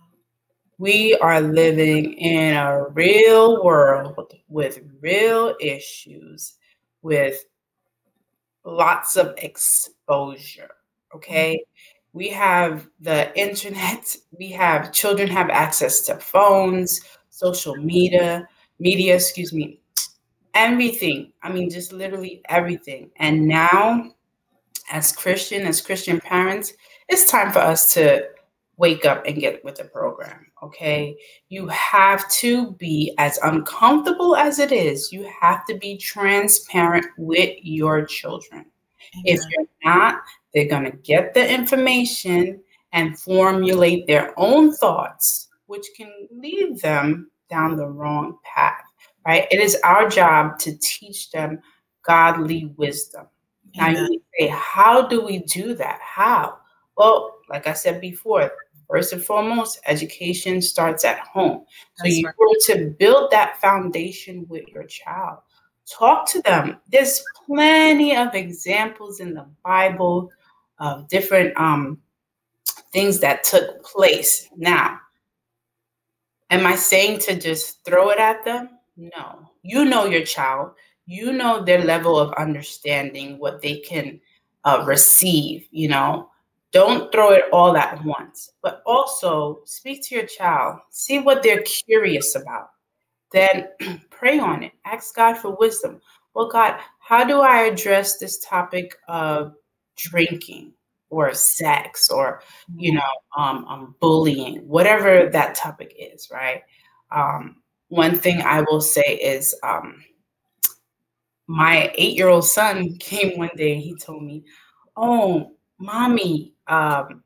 [0.80, 4.16] We are living in a real world
[4.48, 6.56] with real issues,
[7.04, 7.46] with
[8.64, 10.72] lots of exposure.
[11.14, 11.54] Okay.
[11.54, 11.72] Mm-hmm
[12.16, 17.02] we have the internet we have children have access to phones
[17.36, 18.48] social media
[18.80, 19.80] media excuse me
[20.54, 21.34] everything.
[21.44, 23.12] I mean just literally everything.
[23.18, 24.12] And now
[24.92, 26.74] as christian as christian parents
[27.10, 28.24] it's time for us to
[28.78, 31.16] wake up and get with the program okay?
[31.50, 35.12] You have to be as uncomfortable as it is.
[35.12, 38.66] You have to be transparent with your children.
[39.24, 40.22] If you're not
[40.54, 42.62] they're going to get the information
[42.94, 48.84] and formulate their own thoughts, which can lead them down the wrong path,
[49.26, 49.48] right?
[49.52, 51.60] It is our job to teach them
[52.04, 53.28] godly wisdom.
[53.76, 56.00] Now, you say, how do we do that?
[56.02, 56.58] How?
[56.98, 58.52] Well, like I said before,
[58.90, 61.66] first and foremost, education starts at home.
[61.96, 62.36] So That's you right.
[62.68, 65.40] to build that foundation with your child.
[65.92, 66.78] talk to them.
[66.90, 70.32] There's plenty of examples in the Bible
[70.80, 72.00] of different um,
[72.92, 74.50] things that took place.
[74.56, 75.00] Now,
[76.50, 78.70] am I saying to just throw it at them?
[78.98, 79.50] No.
[79.64, 80.72] You know your child.
[81.06, 84.20] You know their level of understanding, what they can
[84.64, 86.30] uh, receive, you know.
[86.72, 90.80] Don't throw it all at once, but also speak to your child.
[90.90, 92.72] See what they're curious about.
[93.32, 93.68] Then
[94.10, 94.74] pray on it.
[94.84, 96.02] Ask God for wisdom.
[96.34, 99.54] Well, God, how do I address this topic of
[99.96, 100.74] drinking
[101.10, 102.42] or sex or,
[102.76, 103.02] you know,
[103.38, 106.64] um, um, bullying, whatever that topic is, right?
[107.12, 107.58] Um,
[107.90, 110.04] one thing I will say is um,
[111.48, 114.44] my eight year old son came one day and he told me,
[114.98, 117.24] Oh, mommy, um,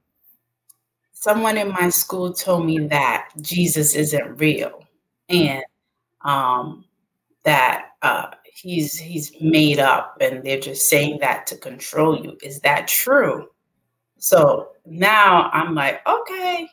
[1.13, 4.84] someone in my school told me that Jesus isn't real
[5.28, 5.63] and
[6.22, 6.86] um,
[7.44, 12.38] that uh, he's he's made up and they're just saying that to control you.
[12.42, 13.48] Is that true?
[14.20, 16.68] So now I'm like, okay,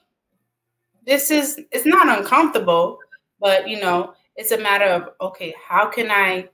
[1.07, 2.99] this is it's not uncomfortable,
[3.41, 6.49] but you know, it's a matter of okay, how can I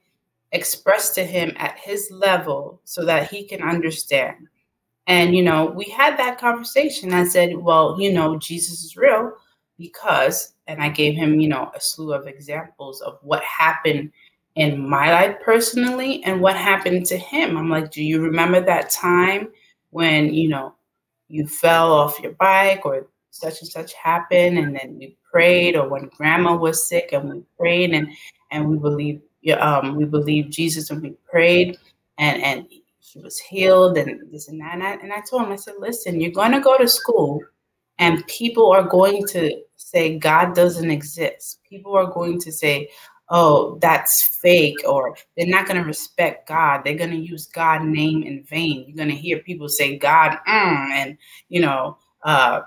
[0.52, 4.48] express to him at his level so that he can understand?
[5.06, 7.12] And you know, we had that conversation.
[7.12, 9.32] I said, well, you know, Jesus is real
[9.78, 14.12] because and I gave him, you know, a slew of examples of what happened
[14.54, 17.56] in my life personally and what happened to him.
[17.56, 19.48] I'm like, do you remember that time
[19.90, 20.74] when, you know,
[21.32, 25.88] you fell off your bike or such and such happened and then we prayed or
[25.88, 28.08] when grandma was sick and we prayed and
[28.50, 29.20] and we believe
[29.58, 31.78] um we believe Jesus and we prayed
[32.18, 32.66] and and
[33.00, 35.74] she was healed and this and that and I, and I told him I said
[35.78, 37.40] listen you're going to go to school
[37.98, 41.60] and people are going to say God doesn't exist.
[41.68, 42.88] People are going to say
[43.32, 47.82] oh that's fake or they're not going to respect God they're going to use God
[47.82, 51.18] name in vain you're going to hear people say God mm, and
[51.48, 52.60] you know uh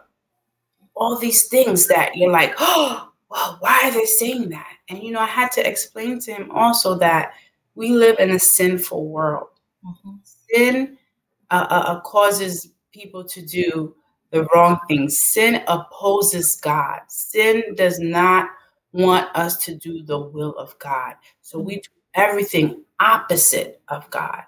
[0.96, 4.74] all these things that you're like, oh, well, why are they saying that?
[4.90, 7.34] And you know, I had to explain to him also that
[7.76, 9.48] we live in a sinful world.
[9.86, 10.16] Mm-hmm.
[10.24, 10.98] Sin
[11.52, 13.96] uh, uh, uh, causes people to do
[14.32, 15.22] the wrong things.
[15.22, 17.02] Sin opposes God.
[17.08, 18.50] Sin does not
[18.96, 21.16] want us to do the will of God.
[21.42, 24.44] So we do everything opposite of God.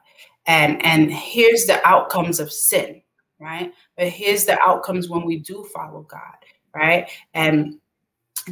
[0.45, 3.01] And and here's the outcomes of sin
[3.39, 3.73] right?
[3.95, 6.35] But here's the outcomes when we do follow God,
[6.73, 7.09] right?
[7.33, 7.79] And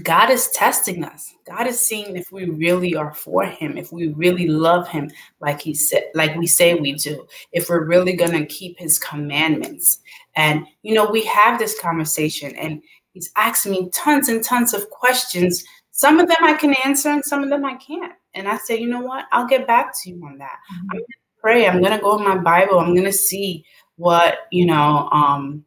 [0.04, 1.34] God is testing us.
[1.48, 5.62] God is seeing if we really are for him, if we really love him like
[5.62, 7.26] he said like we say we do.
[7.54, 10.00] If we're really going to keep his commandments.
[10.36, 12.82] And you know, we have this conversation and
[13.14, 15.64] he's asking me tons and tons of questions.
[15.98, 18.12] Some of them I can answer and some of them I can't.
[18.34, 19.28] And I say, "You know what?
[19.32, 20.60] I'll get back to you on that.
[20.70, 20.88] Mm-hmm.
[20.92, 21.68] I'm going to pray.
[21.68, 22.80] I'm going to go in my Bible.
[22.80, 23.64] I'm going to see
[23.96, 25.64] what you know um,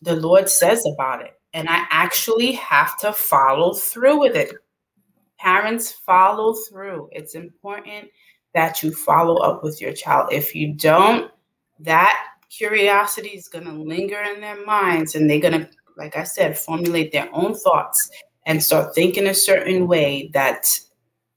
[0.00, 4.54] the Lord says about it, and I actually have to follow through with it.
[5.40, 7.08] Parents, follow through.
[7.10, 8.10] It's important
[8.54, 10.32] that you follow up with your child.
[10.32, 11.32] If you don't,
[11.80, 16.22] that curiosity is going to linger in their minds, and they're going to, like I
[16.22, 18.08] said, formulate their own thoughts
[18.46, 20.66] and start thinking a certain way that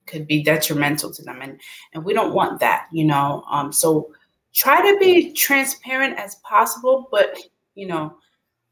[0.07, 1.59] could be detrimental to them and
[1.93, 4.11] and we don't want that you know um so
[4.55, 7.37] try to be transparent as possible, but
[7.75, 8.15] you know,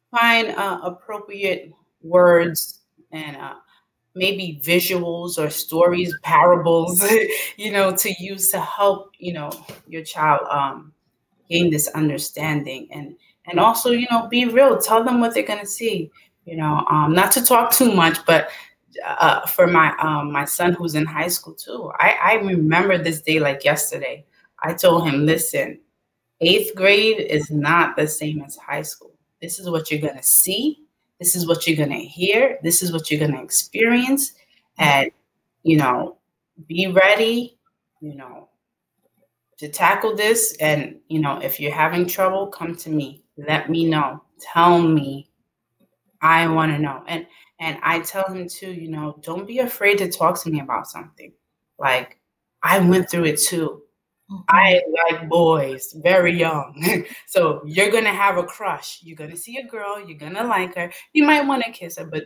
[0.09, 2.79] find uh, appropriate words
[3.11, 3.55] and uh,
[4.15, 7.05] maybe visuals or stories, parables,
[7.57, 9.51] you know, to use to help you know
[9.87, 10.93] your child um,
[11.49, 13.15] gain this understanding and
[13.45, 14.79] and also you know be real.
[14.79, 16.09] Tell them what they're gonna see.
[16.45, 18.49] You know, um, not to talk too much, but
[19.05, 23.21] uh, for my um, my son who's in high school too, I, I remember this
[23.21, 24.25] day like yesterday.
[24.61, 25.79] I told him, listen,
[26.41, 29.13] eighth grade is not the same as high school.
[29.41, 30.79] This is what you're to see.
[31.19, 32.59] This is what you're to hear.
[32.63, 34.33] This is what you're to experience.
[34.77, 35.11] And,
[35.63, 36.17] you know,
[36.67, 37.57] be ready,
[38.01, 38.49] you know,
[39.57, 40.55] to tackle this.
[40.61, 43.23] And, you know, if you're having trouble, come to me.
[43.37, 44.23] Let me know.
[44.39, 45.29] Tell me.
[46.23, 47.03] I want to know.
[47.07, 47.27] And,
[47.59, 50.87] and I tell him too, you know, don't be afraid to talk to me about
[50.87, 51.33] something.
[51.77, 52.17] Like,
[52.63, 53.83] I went through it too.
[54.31, 54.41] Mm-hmm.
[54.47, 57.05] I like boys, very young.
[57.27, 58.99] so you're gonna have a crush.
[59.03, 59.99] You're gonna see a girl.
[59.99, 60.91] You're gonna like her.
[61.11, 62.23] You might want to kiss her, but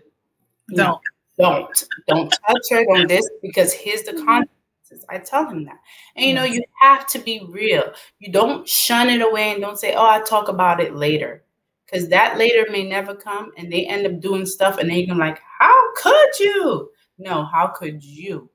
[0.76, 1.02] don't,
[1.40, 2.86] don't, don't touch her.
[2.86, 4.26] Don't this because here's the mm-hmm.
[4.26, 5.06] consequences.
[5.10, 5.80] I tell him that,
[6.16, 6.54] and you know mm-hmm.
[6.54, 7.92] you have to be real.
[8.20, 11.44] You don't shun it away and don't say, "Oh, I'll talk about it later,"
[11.90, 15.16] because that later may never come, and they end up doing stuff, and then you're
[15.16, 18.50] like, "How could you?" No, how could you?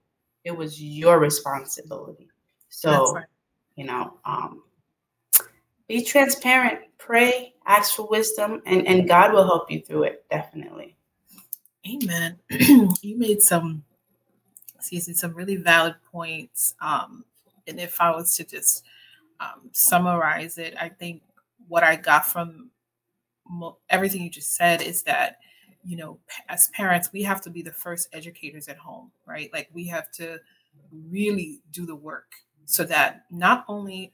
[0.44, 2.28] it was your responsibility.
[2.68, 3.26] So, right.
[3.76, 4.62] you know, um,
[5.88, 10.96] be transparent, pray, ask for wisdom, and, and God will help you through it, definitely.
[11.86, 12.38] Amen.
[12.50, 13.84] you made some,
[14.76, 16.74] excuse me, some really valid points.
[16.80, 17.24] Um,
[17.66, 18.84] and if I was to just
[19.40, 21.22] um, summarize it, I think
[21.68, 22.70] what I got from
[23.90, 25.38] everything you just said is that
[25.84, 29.50] you know as parents we have to be the first educators at home right?
[29.52, 30.38] Like we have to
[30.90, 32.32] really do the work
[32.64, 34.12] so that not only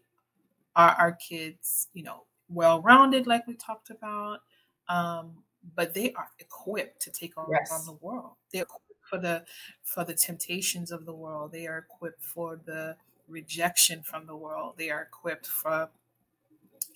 [0.76, 4.40] are our kids you know well rounded like we talked about
[4.88, 5.32] um,
[5.76, 7.70] but they are equipped to take on, yes.
[7.72, 8.32] on the world.
[8.52, 9.44] They're equipped for the
[9.84, 11.52] for the temptations of the world.
[11.52, 14.74] They are equipped for the rejection from the world.
[14.76, 15.88] They are equipped for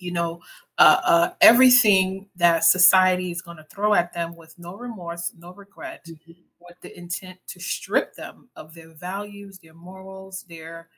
[0.03, 0.41] you know,
[0.77, 5.53] uh, uh, everything that society is going to throw at them with no remorse, no
[5.53, 6.33] regret, mm-hmm.
[6.59, 10.89] with the intent to strip them of their values, their morals, their,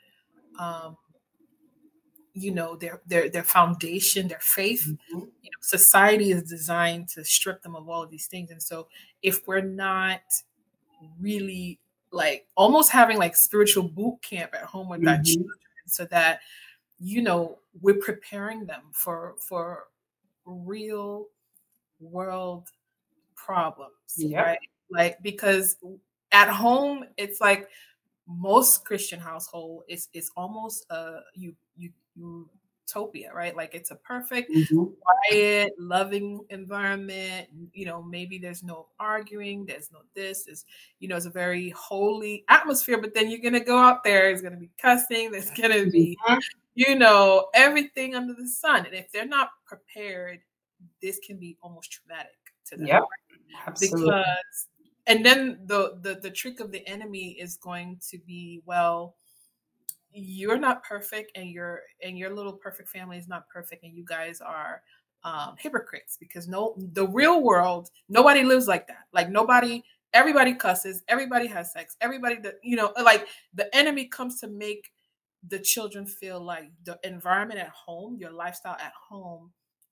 [0.59, 0.97] um,
[2.33, 4.85] you know, their their their foundation, their faith.
[4.87, 5.19] Mm-hmm.
[5.19, 8.87] You know, society is designed to strip them of all of these things, and so
[9.21, 10.21] if we're not
[11.19, 11.79] really
[12.11, 15.07] like almost having like spiritual boot camp at home with mm-hmm.
[15.07, 16.39] that children, so that
[16.99, 19.85] you know we're preparing them for for
[20.45, 21.27] real
[21.99, 22.69] world
[23.35, 24.45] problems yep.
[24.45, 25.77] right like because
[26.31, 27.67] at home it's like
[28.27, 31.91] most christian household is is almost a you you
[32.87, 34.85] utopia right like it's a perfect mm-hmm.
[35.01, 40.65] quiet loving environment you know maybe there's no arguing there's no this is
[40.99, 44.41] you know it's a very holy atmosphere but then you're gonna go out there it's
[44.41, 46.37] gonna be cussing there's gonna be mm-hmm
[46.75, 48.85] you know, everything under the sun.
[48.85, 50.41] And if they're not prepared,
[51.01, 52.87] this can be almost traumatic to them.
[52.87, 53.03] Yep,
[53.65, 54.05] absolutely.
[54.07, 54.67] Because
[55.07, 59.15] and then the, the the trick of the enemy is going to be, well,
[60.11, 64.03] you're not perfect and your and your little perfect family is not perfect and you
[64.05, 64.81] guys are
[65.23, 71.03] um, hypocrites because no the real world nobody lives like that like nobody everybody cusses
[71.09, 74.91] everybody has sex everybody that you know like the enemy comes to make
[75.47, 79.51] the children feel like the environment at home, your lifestyle at home,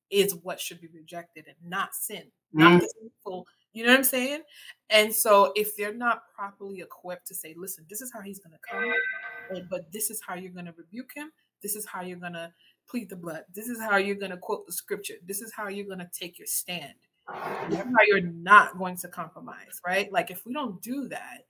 [0.10, 2.86] is what should be rejected and not sin, not mm.
[3.00, 3.48] sinful.
[3.74, 4.42] You know what I'm saying?
[4.90, 8.54] And so if they're not properly equipped to say, listen, this is how he's going
[8.54, 11.32] to come, but this is how you're going to rebuke him.
[11.64, 12.52] This is how you're going to
[12.88, 13.44] plead the blood.
[13.54, 15.16] This is how you're going to quote the scripture.
[15.26, 16.94] This is how you're going to take your stand.
[17.26, 20.12] How you're not going to compromise, right?
[20.12, 21.46] Like if we don't do that,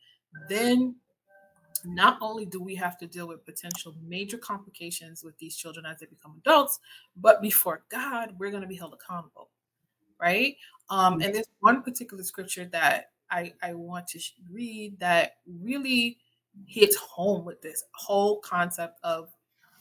[0.47, 0.95] then
[1.85, 5.99] not only do we have to deal with potential major complications with these children as
[5.99, 6.79] they become adults,
[7.15, 9.49] but before God, we're going to be held accountable,
[10.19, 10.55] right?
[10.89, 14.19] Um, and there's one particular scripture that I, I want to
[14.51, 16.17] read that really
[16.67, 19.29] hits home with this whole concept of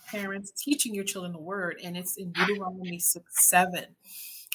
[0.07, 3.85] parents teaching your children the word, and it's in Deuteronomy 6 7.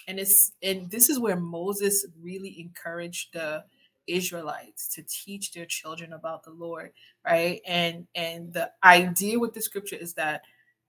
[0.09, 3.65] And it's and this is where Moses really encouraged the
[4.07, 6.91] Israelites to teach their children about the Lord,
[7.25, 7.61] right?
[7.65, 10.41] And and the idea with the scripture is that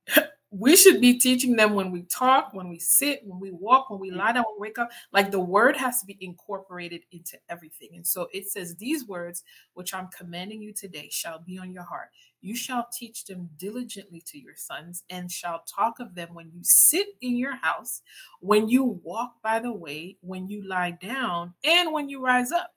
[0.50, 4.00] we should be teaching them when we talk, when we sit, when we walk, when
[4.00, 4.16] we mm.
[4.16, 4.90] lie down, when we wake up.
[5.12, 7.90] Like the word has to be incorporated into everything.
[7.94, 9.42] And so it says, These words
[9.74, 12.08] which I'm commanding you today shall be on your heart.
[12.40, 16.60] You shall teach them diligently to your sons, and shall talk of them when you
[16.62, 18.00] sit in your house,
[18.40, 22.70] when you walk by the way, when you lie down, and when you rise up.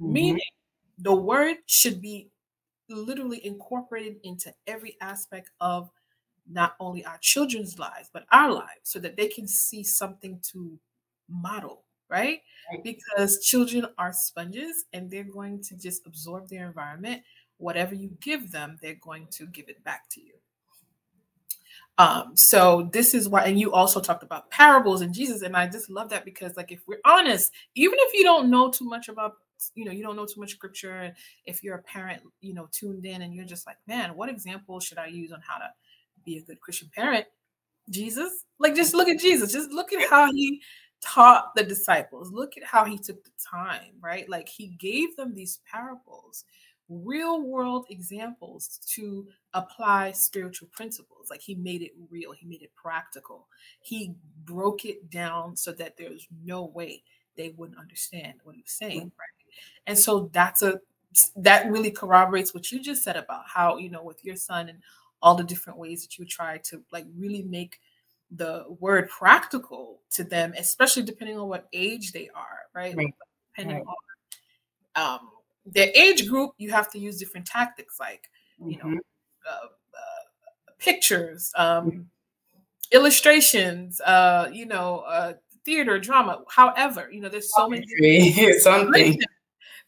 [0.00, 0.12] Mm-hmm.
[0.12, 0.40] Meaning,
[0.98, 2.30] the word should be
[2.88, 5.90] literally incorporated into every aspect of
[6.50, 10.78] not only our children's lives, but our lives, so that they can see something to
[11.28, 12.40] model, right?
[12.72, 12.82] right?
[12.82, 17.22] Because children are sponges and they're going to just absorb their environment.
[17.58, 20.34] Whatever you give them, they're going to give it back to you.
[21.98, 25.66] Um, so this is why, and you also talked about parables and Jesus, and I
[25.66, 29.08] just love that because, like, if we're honest, even if you don't know too much
[29.08, 29.38] about
[29.74, 31.12] you know you don't know too much scripture
[31.46, 34.78] if you're a parent you know tuned in and you're just like man what example
[34.80, 35.68] should i use on how to
[36.24, 37.26] be a good christian parent?
[37.90, 38.44] Jesus?
[38.58, 39.52] Like just look at jesus.
[39.52, 40.60] Just look at how he
[41.00, 42.30] taught the disciples.
[42.32, 44.28] Look at how he took the time right?
[44.28, 46.44] Like he gave them these parables
[46.90, 51.28] real world examples to apply spiritual principles.
[51.30, 52.32] Like he made it real.
[52.32, 53.46] He made it practical.
[53.82, 57.02] He broke it down so that there's no way
[57.36, 59.37] they wouldn't understand what he was saying right
[59.86, 60.80] and so that's a
[61.36, 64.78] that really corroborates what you just said about how, you know, with your son and
[65.22, 67.80] all the different ways that you try to like really make
[68.30, 72.94] the word practical to them, especially depending on what age they are, right?
[72.96, 73.14] right.
[73.54, 73.86] Depending right.
[74.96, 75.30] on um,
[75.64, 78.30] their age group, you have to use different tactics, like
[78.64, 78.98] you know, Mhm.
[79.48, 82.10] uh, uh, pictures, um,
[82.92, 85.34] illustrations, uh, you know, uh,
[85.64, 86.42] theater, drama.
[86.48, 87.86] However, you know, there's so many
[88.60, 89.18] something.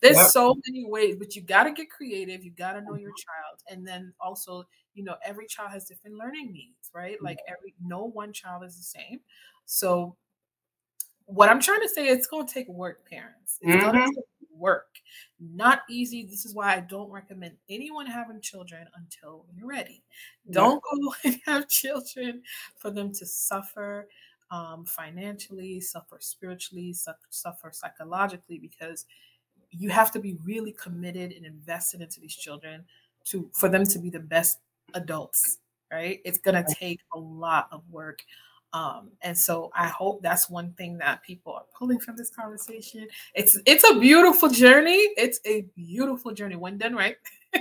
[0.01, 0.33] There's Yep.
[0.33, 2.43] so many ways, but you got to get creative.
[2.45, 6.17] You got to know your child, and then also, you know, every child has different
[6.17, 7.23] learning needs, right?
[7.23, 9.21] Like every no one child is the same.
[9.67, 10.17] So,
[11.27, 13.59] what I'm trying to say, it's going to take work, parents.
[13.61, 14.07] It's going Mhm.
[14.07, 14.89] to take work.
[15.39, 16.25] Not easy.
[16.27, 20.03] This is why I don't recommend anyone having children until you're ready.
[20.51, 22.43] Don't go and have children
[22.77, 24.09] for them to suffer
[24.51, 29.07] um, financially, suffer spiritually, suffer, suffer psychologically, because
[29.71, 32.85] you have to be really committed and invested into these children
[33.25, 34.59] to for them to be the best
[34.95, 35.59] adults
[35.91, 36.21] right?
[36.25, 38.23] It's going to take a lot of work.
[38.73, 43.09] Um, and so i hope that's one thing that people are pulling from this conversation.
[43.35, 45.09] It's it's a beautiful journey.
[45.17, 46.57] It's a beautiful journey.
[46.57, 47.17] When done right.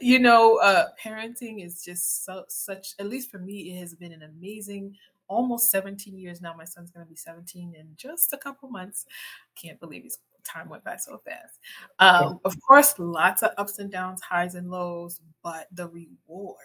[0.00, 4.12] You know uh parenting is just so such at least for me it has been
[4.12, 4.96] an amazing
[5.28, 6.54] almost 17 years now.
[6.56, 9.04] My son's going to be 17 in just a couple months.
[9.54, 11.58] Can't believe his time went by so fast
[11.98, 16.56] um of course lots of ups and downs highs and lows but the reward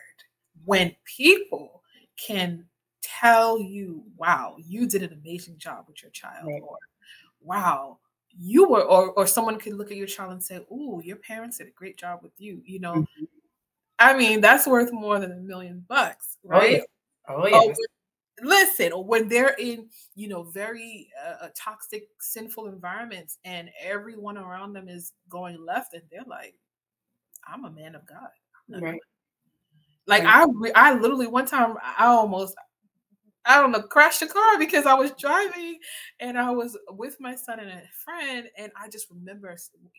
[0.65, 1.82] when people
[2.17, 2.65] can
[3.01, 6.61] tell you wow you did an amazing job with your child Right.
[6.61, 6.77] or
[7.41, 7.97] wow
[8.38, 11.57] you were or or someone could look at your child and say oh your parents
[11.57, 13.27] did a great job with you you know Mhm.
[13.99, 16.77] i mean that's worth more than a million bucks Oh, yeah.
[16.77, 16.82] right
[17.30, 17.67] Oh, Oh, yes.
[17.67, 17.75] when-
[18.43, 24.37] listen, or when they're in, you know, very uh, uh, toxic, sinful environments, and everyone
[24.37, 26.55] around them is going left, and they're like,
[27.47, 28.29] "I'm a man of God."
[28.69, 28.99] Right.
[30.05, 30.73] Like Right.
[30.75, 32.55] I, I literally one time I almost,
[33.45, 35.79] I don't know, crashed the car because I was driving,
[36.19, 39.55] and I was with my son and a friend, and I just remember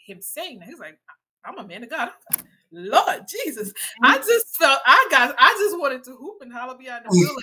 [0.07, 0.99] him saying that he's like,
[1.45, 3.73] "I'm a man of God." I was like, Lord Jesus,
[4.03, 7.37] I just felt I got I just wanted to hoop and holler behind the wheel.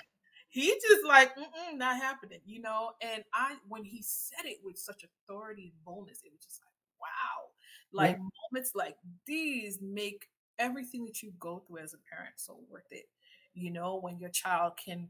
[0.57, 2.91] He just like Mm-mm, not happening, you know.
[3.01, 6.73] And I when he said it with such authority and boldness, it was just like
[6.99, 7.49] wow.
[7.91, 8.17] Like
[8.51, 10.27] moments like these make
[10.59, 13.05] everything that you go through as a parent so worth it.
[13.53, 15.09] You know, when your child can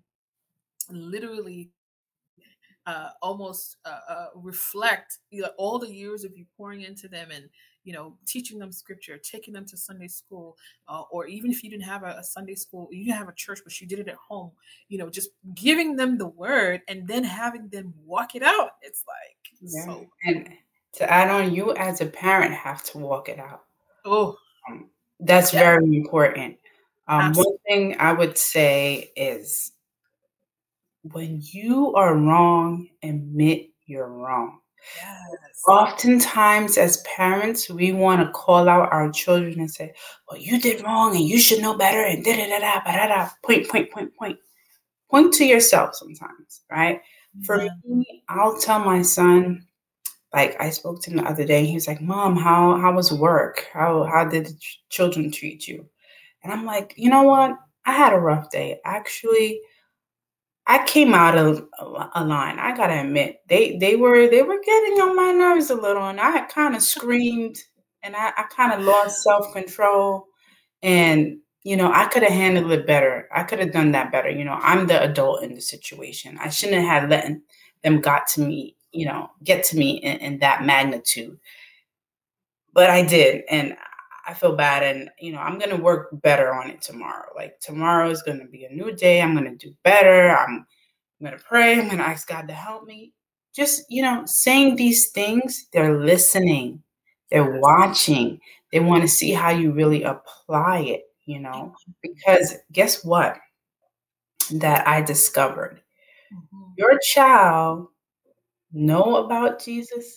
[0.89, 1.71] literally
[2.85, 7.29] uh, almost uh, uh, reflect you know, all the years of you pouring into them
[7.31, 7.49] and
[7.87, 10.57] you know teaching them scripture taking them to sunday school
[10.89, 13.33] uh, or even if you didn't have a, a sunday school you didn't have a
[13.33, 14.51] church but you did it at home
[14.89, 19.05] you know just giving them the word and then having them walk it out it's
[19.07, 19.85] like Yeah.
[19.85, 20.49] so And
[20.93, 23.63] to add on, you as a parent have to walk it out.
[24.05, 24.35] oh
[24.67, 25.59] Um, that's Yeah.
[25.59, 26.57] very important.
[27.07, 29.71] Um, one thing I would say is
[31.03, 34.59] when you are wrong, admit you're wrong.
[34.95, 39.93] Yes Oftentimes, as parents, we want to call out our children and say,
[40.29, 43.07] Well, you did wrong and you should know better, and da da da da da
[43.07, 43.29] da.
[43.43, 44.39] Point, point, point, point.
[45.11, 47.01] Point to yourself sometimes, right?
[47.43, 47.99] For mm-hmm.
[47.99, 49.65] me, I'll tell my son,
[50.33, 53.11] like I spoke to him the other day, he was like, Mom, how how was
[53.11, 53.67] work?
[53.73, 55.85] How how did the ch- children treat you?
[56.43, 57.57] And I'm like, you know what?
[57.85, 58.79] I had a rough day.
[58.85, 59.61] Actually,
[60.67, 61.67] I came out of
[62.15, 62.59] a line.
[62.59, 66.19] I gotta admit, they they were they were getting on my nerves a little, and
[66.19, 67.57] I kind of screamed,
[68.03, 70.27] and I, I kind of lost self control,
[70.83, 73.29] and you know I could have handled it better.
[73.33, 74.29] I could have done that better.
[74.29, 76.37] You know, I'm the adult in the situation.
[76.39, 77.31] I shouldn't have let
[77.83, 78.75] them got to me.
[78.91, 81.39] You know, get to me in, in that magnitude,
[82.73, 83.75] but I did, and
[84.27, 84.83] I feel bad.
[84.83, 87.29] And you know, I'm gonna work better on it tomorrow.
[87.35, 89.21] Like tomorrow is gonna be a new day.
[89.21, 90.35] I'm gonna do better.
[90.37, 90.65] I'm
[91.19, 91.79] I'm going to pray.
[91.79, 93.13] I'm to ask God to help me.
[93.55, 96.83] Just, you know, saying these things, they're listening,
[97.31, 98.39] they're watching,
[98.71, 101.73] they want to see how you really apply it, you know.
[102.03, 103.37] Because guess what?
[104.51, 105.81] That I discovered
[106.31, 106.73] Mhm.
[106.77, 107.87] your child
[108.71, 110.15] know about Jesus,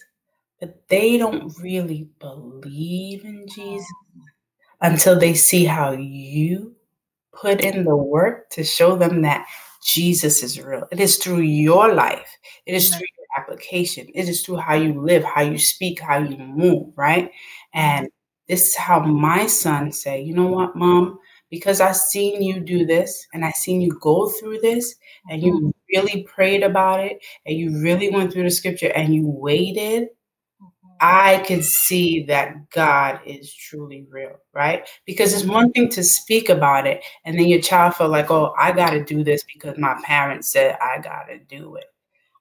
[0.61, 1.63] but they don't mm.
[1.63, 3.55] really believe in oh.
[3.55, 3.87] Jesus
[4.81, 6.75] until they see how you
[7.33, 9.47] put in the work to show them that
[9.85, 10.87] Jesus is real.
[10.91, 12.37] It is through your life.
[12.67, 14.09] It is through your application.
[14.15, 17.31] It is through how you live, how you speak, how you move, right?
[17.73, 18.45] And mm-hmm.
[18.49, 21.19] this is how my son say, you know what, mom?
[21.51, 24.95] Because I seen you do this and I seen you go through this
[25.31, 25.71] and you mm-hmm.
[25.95, 30.09] really prayed about it and you really went through the scripture and you waited.
[31.01, 34.87] I could see that God is truly real, right?
[35.07, 38.55] Because it's one thing to speak about it, and then your child felt like, oh,
[38.59, 41.87] I got to do this because my parents said I got to do it.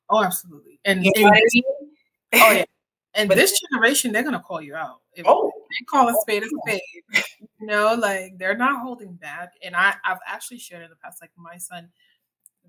[0.10, 0.80] Oh, absolutely.
[0.86, 1.64] And, You know and I mean?
[2.36, 2.66] oh yeah.
[3.16, 5.00] And but, this generation, they're gonna call you out.
[5.16, 6.82] If oh, they call a spade a spade.
[7.60, 9.54] You know, like they're not holding back.
[9.64, 11.90] And I, I've actually shared in the past, like my son,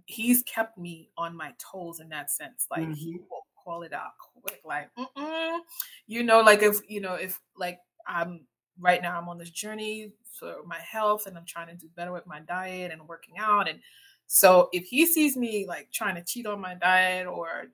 [0.07, 2.67] he's kept me on my toes in that sense.
[2.71, 2.93] Like mm-hmm.
[2.95, 3.40] he will
[3.71, 4.13] call it out
[4.43, 5.59] quick, like, Mm-mm.
[6.07, 8.47] you know, like if you know, if like I'm
[8.79, 12.13] right now, I'm on this journey for my health, and I'm trying to do better
[12.13, 13.81] with my diet and working out, and
[14.27, 17.67] so if he sees me like trying to cheat on my diet or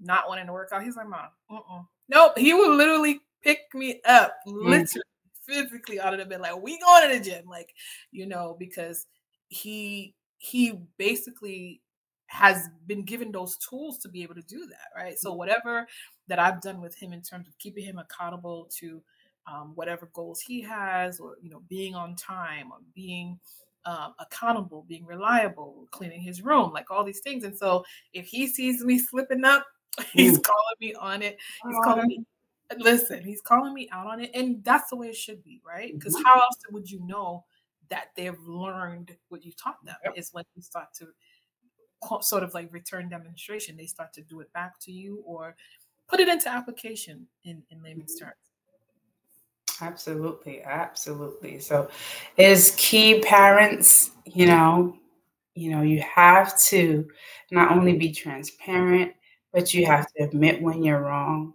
[0.00, 1.82] not wanting to work out, he's like, "Mom, uh-uh.
[2.08, 4.68] nope." He will literally pick me up, mm-hmm.
[4.68, 5.02] literally
[5.46, 7.74] physically out of the bed, like, "We going to the gym," like,
[8.10, 9.06] you know, because
[9.48, 11.80] he he basically
[12.28, 15.18] has been given those tools to be able to do that, right?
[15.18, 15.86] So whatever
[16.28, 19.02] that I've done with him in terms of keeping him accountable to
[19.46, 23.38] um, whatever goals he has, or you know, being on time, or being
[23.86, 27.44] um, accountable, being reliable, cleaning his room, like all these things.
[27.44, 29.64] And so if he sees me slipping up,
[30.12, 30.42] he's Ooh.
[30.42, 31.38] calling me on it.
[31.66, 32.24] He's calling me.
[32.76, 35.94] Listen, he's calling me out on it, and that's the way it should be, right?
[35.94, 36.26] Because mm-hmm.
[36.26, 37.46] how else would you know
[37.88, 39.96] that they've learned what you taught them?
[40.04, 40.12] Yep.
[40.18, 41.06] Is when you start to
[42.20, 45.56] sort of like return demonstration, they start to do it back to you or
[46.08, 48.26] put it into application in, in layman's mm-hmm.
[48.26, 48.36] terms.
[49.80, 51.60] Absolutely, absolutely.
[51.60, 51.88] So
[52.36, 54.96] is key parents, you know,
[55.54, 57.06] you know, you have to
[57.50, 59.12] not only be transparent,
[59.52, 61.54] but you have to admit when you're wrong.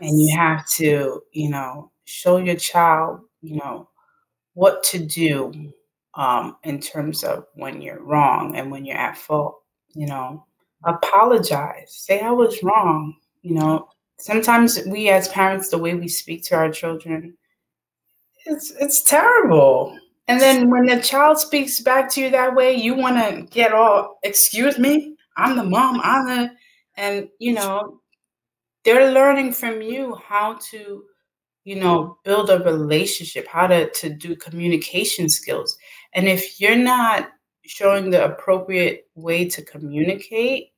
[0.00, 0.10] Yes.
[0.10, 3.88] And you have to, you know, show your child, you know,
[4.54, 5.72] what to do
[6.14, 9.63] um, in terms of when you're wrong and when you're at fault
[9.94, 10.44] you know,
[10.84, 13.16] apologize, say I was wrong.
[13.42, 13.88] You know,
[14.18, 17.36] sometimes we as parents, the way we speak to our children,
[18.46, 19.98] it's it's terrible.
[20.28, 23.72] And then when the child speaks back to you that way, you want to get
[23.72, 26.50] all, excuse me, I'm the mom, I'm the,
[26.96, 28.00] and you know,
[28.84, 31.04] they're learning from you how to,
[31.64, 35.76] you know, build a relationship, how to to do communication skills.
[36.14, 37.28] And if you're not
[37.66, 40.72] showing the appropriate way to communicate,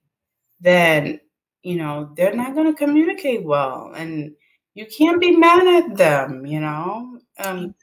[0.60, 1.20] then
[1.62, 4.32] you know they're not going to communicate well, and
[4.74, 6.46] you can't be mad at them.
[6.46, 7.74] You know, um,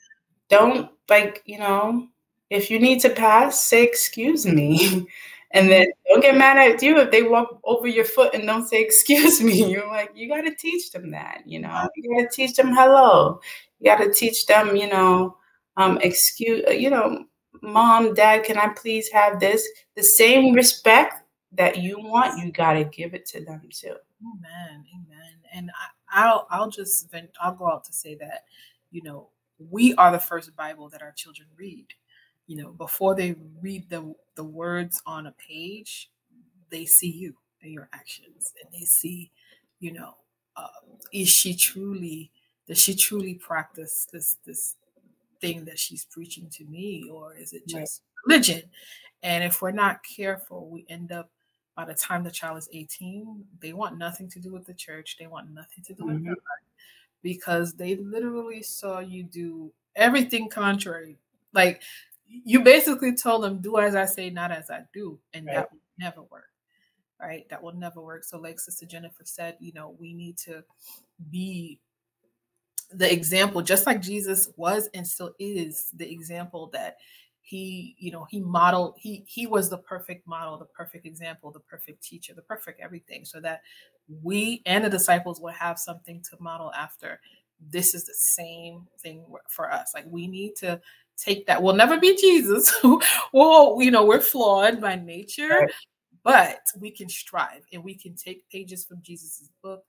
[0.49, 2.07] don't like you know
[2.49, 5.07] if you need to pass, say excuse me.
[5.53, 8.67] And then don't get mad at you if they walk over your foot and don't
[8.67, 9.63] say excuse me.
[9.71, 11.87] You're like, you gotta teach them that, you know.
[11.95, 13.39] You gotta teach them hello.
[13.79, 15.37] You gotta teach them, you know,
[15.77, 17.25] um, excuse you know,
[17.63, 19.67] mom, dad, can I please have this?
[19.95, 23.95] The same respect that you want, you got to give it to them too.
[24.21, 24.85] Amen.
[24.93, 25.33] Amen.
[25.53, 25.71] And
[26.13, 28.43] I, will I'll just I'll go out to say that,
[28.91, 29.29] you know,
[29.69, 31.87] we are the first Bible that our children read.
[32.47, 36.11] You know, before they read the the words on a page,
[36.69, 39.31] they see you and your actions, and they see,
[39.79, 40.15] you know,
[40.57, 40.67] uh,
[41.13, 42.31] is she truly
[42.67, 44.75] does she truly practice this this
[45.43, 48.33] thing that she's preaching to me, or is it just right.
[48.33, 48.63] religion?
[49.21, 51.29] And if we're not careful, we end up
[51.75, 55.17] by the time the child is 18, they want nothing to do with the church.
[55.19, 56.27] They want nothing to do mm-hmm.
[56.27, 56.37] with God
[57.23, 61.17] because they literally saw you do everything contrary.
[61.53, 61.81] Like
[62.27, 65.19] you basically told them, do as I say, not as I do.
[65.33, 65.55] And right.
[65.55, 66.49] that will never work.
[67.19, 67.47] Right.
[67.49, 68.25] That will never work.
[68.25, 70.63] So, like Sister Jennifer said, you know, we need to
[71.31, 71.79] be
[72.95, 76.97] the example, just like Jesus was and still is the example that
[77.41, 81.59] he, you know, he modeled, he he was the perfect model, the perfect example, the
[81.59, 83.61] perfect teacher, the perfect everything, so that
[84.21, 87.19] we and the disciples will have something to model after.
[87.69, 89.91] This is the same thing for us.
[89.93, 90.81] Like we need to
[91.17, 91.61] take that.
[91.61, 92.73] We'll never be Jesus.
[93.33, 95.71] well, you know, we're flawed by nature, right.
[96.23, 99.83] but we can strive and we can take pages from Jesus's book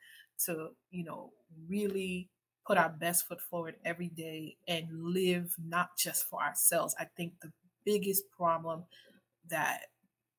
[0.46, 1.30] to, you know,
[1.68, 2.28] really
[2.66, 6.94] put our best foot forward every day and live not just for ourselves.
[6.98, 7.52] I think the
[7.84, 8.84] biggest problem
[9.48, 9.82] that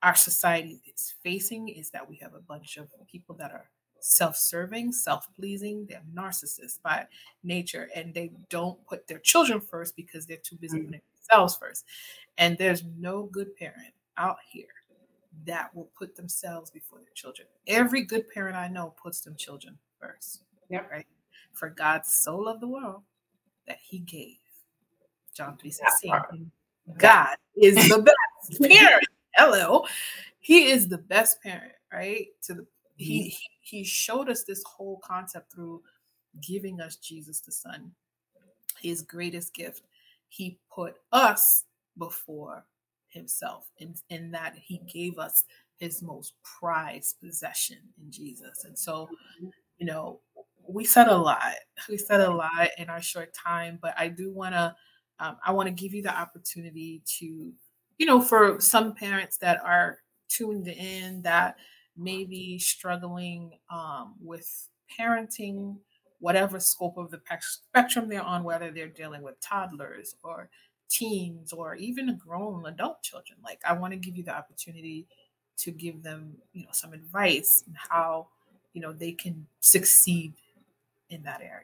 [0.01, 3.69] our society is facing is that we have a bunch of people that are
[3.99, 7.05] self-serving, self-pleasing, they're narcissists by
[7.43, 10.85] nature and they don't put their children first because they're too busy mm.
[10.85, 11.85] putting themselves first.
[12.37, 14.67] And there's no good parent out here
[15.45, 17.47] that will put themselves before their children.
[17.67, 20.43] Every good parent I know puts them children first.
[20.69, 20.91] Yep.
[20.91, 21.05] Right.
[21.55, 23.01] For God so loved the world
[23.67, 24.37] that he gave.
[25.35, 26.51] John 3 16.
[26.97, 29.07] God is the best parent.
[29.35, 29.85] Hello.
[30.39, 32.27] He is the best parent, right?
[32.43, 33.35] To the he mm-hmm.
[33.61, 35.81] he showed us this whole concept through
[36.41, 37.91] giving us Jesus the Son,
[38.81, 39.83] his greatest gift.
[40.29, 41.63] He put us
[41.97, 42.65] before
[43.09, 45.45] himself in, in that he gave us
[45.77, 48.65] his most prized possession in Jesus.
[48.65, 49.09] And so,
[49.77, 50.19] you know,
[50.67, 51.53] we said a lot.
[51.89, 54.75] We said a lot in our short time, but I do want to
[55.19, 57.53] um, I want to give you the opportunity to,
[57.97, 61.55] you know, for some parents that are tuned in that
[61.97, 65.77] may be struggling um, with parenting,
[66.19, 70.49] whatever scope of the spectrum they're on, whether they're dealing with toddlers or
[70.89, 73.37] teens or even grown adult children.
[73.43, 75.07] Like, I want to give you the opportunity
[75.57, 78.27] to give them, you know, some advice and how,
[78.73, 80.33] you know, they can succeed
[81.09, 81.61] in that area.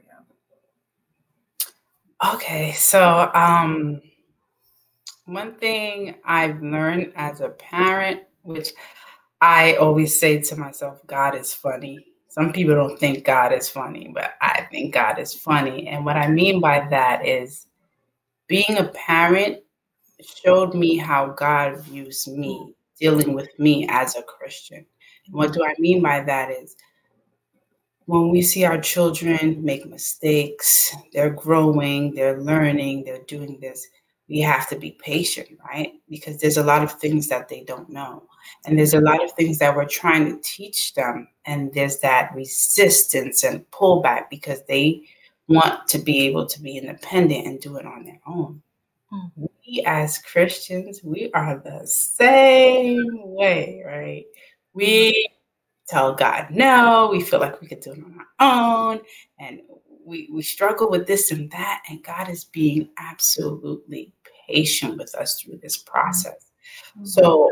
[2.34, 4.00] Okay, so um,
[5.26, 8.70] one thing I've learned as a parent, which
[9.42, 12.06] I always say to myself, God is funny.
[12.28, 15.88] Some people don't think God is funny, but I think God is funny.
[15.88, 17.66] And what I mean by that is
[18.48, 19.64] being a parent
[20.22, 24.86] showed me how God views me, dealing with me as a Christian.
[25.26, 26.76] And what do I mean by that is
[28.12, 33.88] when we see our children make mistakes, they're growing, they're learning, they're doing this,
[34.28, 35.94] we have to be patient, right?
[36.10, 38.24] Because there's a lot of things that they don't know.
[38.66, 41.30] And there's a lot of things that we're trying to teach them.
[41.46, 45.04] And there's that resistance and pullback because they
[45.48, 48.62] want to be able to be independent and do it on their own.
[49.14, 49.46] Mm-hmm.
[49.66, 54.26] We as Christians, we are the same way, right?
[54.74, 55.31] We
[55.92, 57.10] tell God no.
[57.12, 59.02] We feel like we could do it on our own.
[59.40, 59.62] And
[60.04, 61.84] we, we struggle with this and that.
[61.90, 64.14] And God is being absolutely
[64.48, 66.52] patient with us through this process.
[66.96, 67.06] Mm-hmm.
[67.06, 67.52] So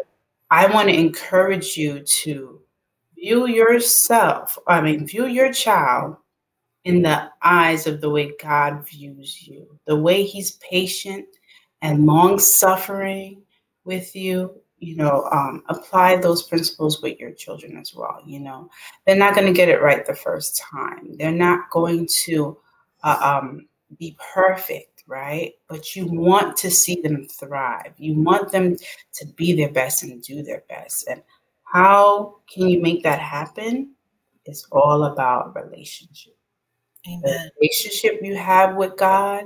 [0.50, 2.62] I want to encourage you to
[3.16, 6.16] view yourself, I mean, view your child
[6.86, 11.26] in the eyes of the way God views you, the way He's patient
[11.82, 13.42] and long suffering
[13.84, 18.22] with you, you know, um, apply those principles with your children as well.
[18.26, 18.70] You know,
[19.06, 21.16] they're not going to get it right the first time.
[21.18, 22.58] They're not going to
[23.04, 23.68] uh, um,
[23.98, 25.54] be perfect, right?
[25.68, 27.94] But you want to see them thrive.
[27.98, 28.78] You want them
[29.14, 31.08] to be their best and do their best.
[31.08, 31.22] And
[31.64, 33.94] how can you make that happen?
[34.46, 36.36] It's all about relationship.
[37.08, 37.22] Amen.
[37.24, 39.46] The relationship you have with God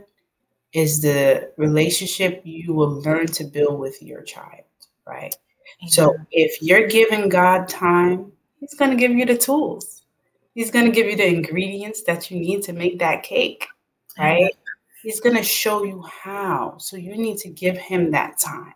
[0.73, 4.63] is the relationship you will learn to build with your child
[5.07, 5.35] right?
[5.87, 10.03] So if you're giving God time, He's going to give you the tools.
[10.53, 13.67] He's going to give you the ingredients that you need to make that cake,
[14.17, 14.51] right?
[15.01, 16.77] He's going to show you how.
[16.77, 18.73] So you need to give Him that time.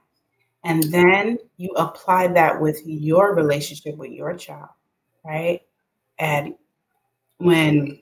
[0.64, 4.70] And then you apply that with your relationship with your child,
[5.24, 5.62] right?
[6.20, 6.56] And
[7.38, 8.02] when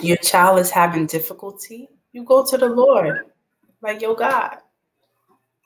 [0.00, 3.26] your child is having difficulty, you go to the Lord,
[3.82, 4.58] like, yo, God,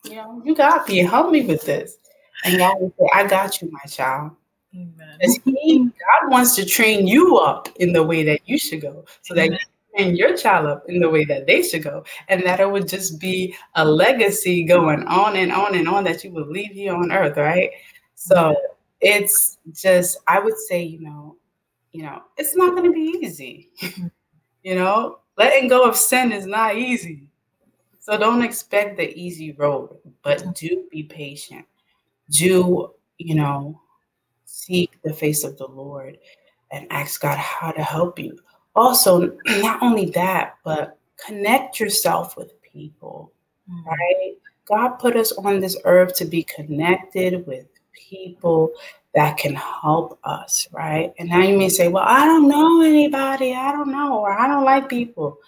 [0.04, 0.98] you know, you got me.
[0.98, 1.98] Help me with this.
[2.44, 4.32] And God will say, I got you, my child.
[4.74, 5.18] Amen.
[5.44, 9.34] He, God wants to train you up in the way that you should go so
[9.34, 9.58] that you
[9.96, 12.04] train your child up in the way that they should go.
[12.28, 16.24] And that it would just be a legacy going on and on and on that
[16.24, 17.70] you will leave here on earth, right?
[18.14, 18.56] So
[19.00, 21.36] it's just, I would say, you know,
[21.92, 23.70] you know, it's not going to be easy.
[23.84, 24.06] Mm-hmm.
[24.62, 27.28] you know, letting go of sin is not easy.
[28.04, 31.64] So don't expect the easy road, but do be patient.
[32.28, 33.80] Do, you know,
[34.44, 36.18] seek the face of the Lord
[36.70, 38.38] and ask God how to help you.
[38.76, 43.32] Also, not only that, but connect yourself with people,
[43.72, 43.88] mm-hmm.
[43.88, 44.34] right?
[44.66, 48.72] God put us on this earth to be connected with people
[49.14, 51.14] that can help us, right?
[51.18, 53.54] And now you may say, well, I don't know anybody.
[53.54, 55.38] I don't know, or I don't like people.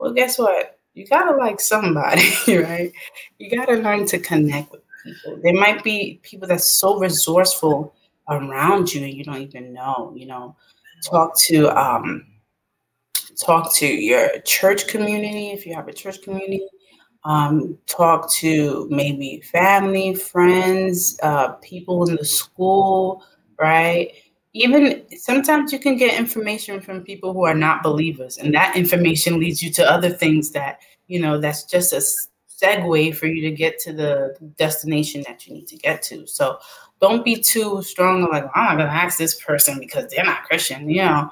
[0.00, 0.80] Well, guess what?
[0.94, 2.92] You gotta like somebody, right?
[3.38, 5.38] You gotta learn to connect with people.
[5.42, 7.94] There might be people that's so resourceful
[8.28, 10.56] around you and you don't even know, you know.
[11.02, 12.26] Talk to um
[13.40, 16.66] talk to your church community if you have a church community.
[17.24, 23.24] Um, talk to maybe family, friends, uh, people in the school,
[23.60, 24.12] right?
[24.54, 29.40] Even sometimes you can get information from people who are not believers and that information
[29.40, 32.02] leads you to other things that you know that's just a
[32.62, 36.26] segue for you to get to the destination that you need to get to.
[36.26, 36.58] So
[37.00, 40.44] don't be too strong like i'm not going to ask this person because they're not
[40.44, 41.30] christian you know.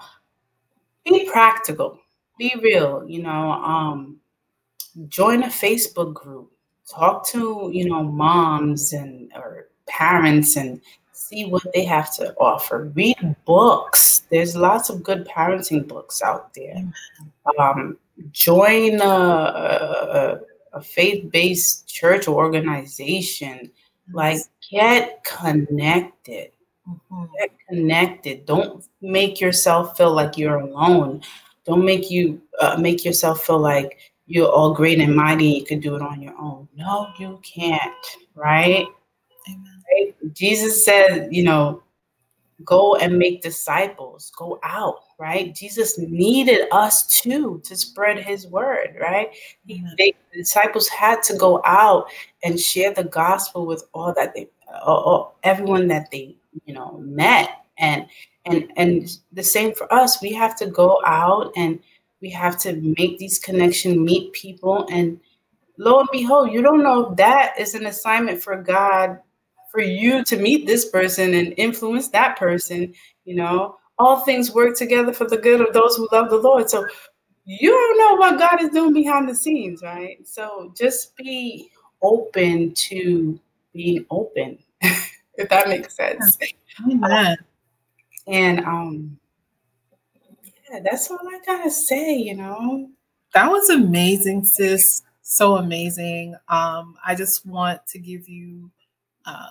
[1.04, 1.98] Be practical.
[2.38, 4.18] Be real you know um
[5.08, 6.50] join a facebook group.
[6.88, 10.80] Talk to you know moms and or parents and
[11.20, 12.90] see what they have to offer.
[12.94, 14.22] Read books.
[14.30, 16.82] There's lots of good parenting books out there.
[17.58, 17.98] Um,
[18.32, 20.40] join a, a,
[20.72, 23.70] a faith based church organization.
[24.12, 24.38] Like,
[24.70, 26.52] get connected.
[26.88, 27.24] Mm-hmm.
[27.38, 28.46] Get connected.
[28.46, 31.22] Don't make yourself feel like you're alone.
[31.66, 35.46] Don't make you uh, make yourself feel like you're all great and mighty.
[35.46, 36.66] You can do it on your own.
[36.74, 38.06] No, you can't.
[38.34, 38.86] Right?
[39.48, 39.69] Amen.
[39.92, 40.14] Right?
[40.34, 41.82] Jesus said, you know,
[42.64, 44.32] go and make disciples.
[44.36, 45.00] Go out.
[45.18, 45.54] Right?
[45.54, 48.96] Jesus needed us too to spread His word.
[49.00, 49.30] Right?
[49.66, 52.06] He, they, the disciples had to go out
[52.42, 54.48] and share the gospel with all that they,
[54.84, 58.06] all, everyone that they, you know, met and
[58.46, 61.80] and and the same for us we have to go out and
[62.20, 65.18] we have to make these connections meet people and
[65.78, 69.18] lo and behold you don't know if that is an assignment for god
[69.70, 72.92] for you to meet this person and influence that person
[73.24, 76.68] you know all things work together for the good of those who love the lord
[76.68, 76.86] so
[77.44, 81.70] you don't know what god is doing behind the scenes right so just be
[82.02, 83.38] open to
[83.72, 86.38] being open if that makes sense
[86.88, 87.36] Amen.
[88.26, 89.18] And um
[90.70, 92.88] yeah, that's all I gotta say, you know.
[93.34, 95.02] That was amazing, sis.
[95.22, 96.36] So amazing.
[96.48, 98.70] Um, I just want to give you
[99.24, 99.50] uh,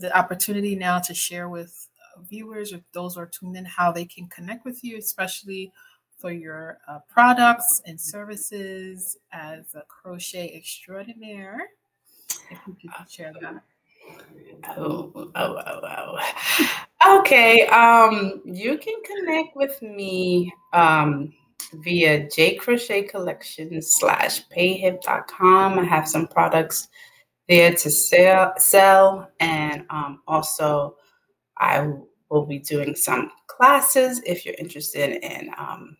[0.00, 3.92] the opportunity now to share with uh, viewers or those who are tuned in how
[3.92, 5.72] they can connect with you, especially
[6.18, 11.68] for your uh, products and services as a crochet extraordinaire.
[12.50, 13.62] If you could share that.
[14.76, 17.18] Oh, oh, oh, oh.
[17.20, 17.66] Okay.
[17.68, 21.32] Um, you can connect with me um,
[21.74, 23.08] via J Crochet
[23.80, 25.78] slash payhip.com.
[25.78, 26.88] I have some products
[27.50, 30.96] there to sell, sell and um, also
[31.58, 31.84] I
[32.30, 35.96] will be doing some classes if you're interested in um,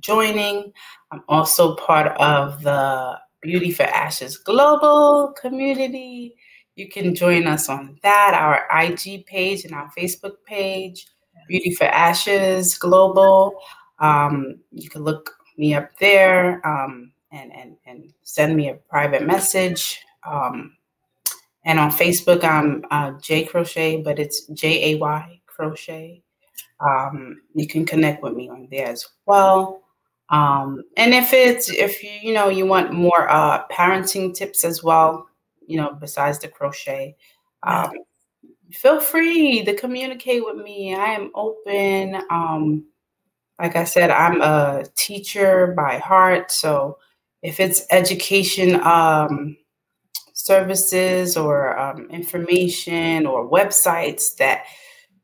[0.00, 0.72] joining.
[1.12, 6.34] I'm also part of the Beauty for Ashes Global community.
[6.76, 11.08] You can join us on that, our IG page and our Facebook page,
[11.46, 13.60] Beauty for Ashes Global.
[13.98, 19.26] Um, you can look me up there um, and, and, and send me a private
[19.26, 20.00] message.
[20.26, 20.76] Um,
[21.64, 26.22] and on Facebook, I'm uh, J Crochet, but it's J A Y Crochet.
[26.80, 29.82] Um, you can connect with me on there as well.
[30.30, 34.82] Um, and if it's if you you know you want more uh, parenting tips as
[34.82, 35.28] well,
[35.66, 37.16] you know, besides the crochet.
[37.62, 37.92] Um,
[38.72, 40.94] feel free to communicate with me.
[40.94, 42.22] I am open.
[42.30, 42.86] Um,
[43.58, 46.50] like I said, I'm a teacher by heart.
[46.50, 46.98] So
[47.42, 49.56] if it's education um,
[50.38, 54.66] services or um, information or websites that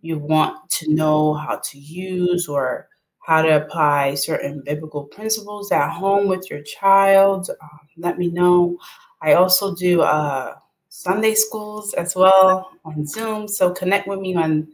[0.00, 2.88] you want to know how to use or
[3.20, 8.76] how to apply certain biblical principles at home with your child, uh, let me know.
[9.22, 10.56] I also do uh,
[10.88, 13.48] Sunday schools as well on Zoom.
[13.48, 14.68] So connect with me on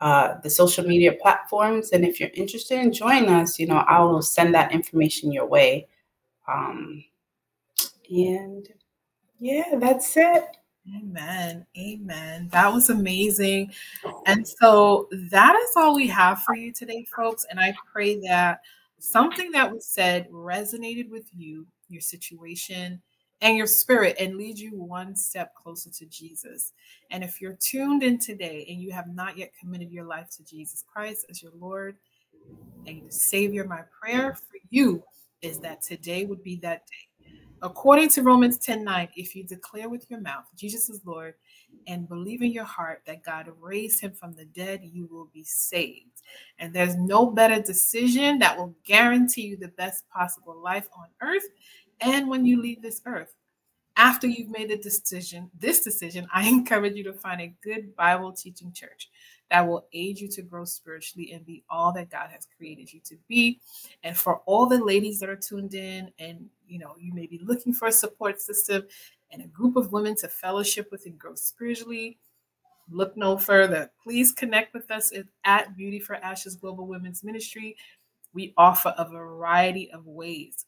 [0.00, 1.90] uh, the social media platforms.
[1.92, 5.46] And if you're interested in joining us, you know, I will send that information your
[5.46, 5.86] way.
[6.48, 7.04] Um,
[8.10, 8.66] and
[9.42, 10.44] yeah, that's it.
[10.96, 11.66] Amen.
[11.76, 12.48] Amen.
[12.52, 13.72] That was amazing.
[14.26, 17.44] And so that is all we have for you today, folks.
[17.50, 18.60] And I pray that
[19.00, 23.02] something that was said resonated with you, your situation,
[23.40, 26.72] and your spirit and lead you one step closer to Jesus.
[27.10, 30.44] And if you're tuned in today and you have not yet committed your life to
[30.44, 31.96] Jesus Christ as your Lord
[32.86, 35.02] and Savior, my prayer for you
[35.42, 37.08] is that today would be that day.
[37.62, 41.34] According to Romans 10 9, if you declare with your mouth Jesus is Lord
[41.86, 45.44] and believe in your heart that God raised him from the dead, you will be
[45.44, 46.22] saved.
[46.58, 51.46] And there's no better decision that will guarantee you the best possible life on earth
[52.00, 53.34] and when you leave this earth.
[53.96, 58.32] After you've made the decision, this decision, I encourage you to find a good Bible
[58.32, 59.08] teaching church
[59.52, 63.00] that will aid you to grow spiritually and be all that God has created you
[63.04, 63.60] to be.
[64.02, 67.38] And for all the ladies that are tuned in and you know, you may be
[67.44, 68.84] looking for a support system
[69.30, 72.18] and a group of women to fellowship with and grow spiritually,
[72.90, 73.90] look no further.
[74.02, 75.12] Please connect with us
[75.44, 77.76] at Beauty for Ashes Global Women's Ministry.
[78.32, 80.64] We offer a variety of ways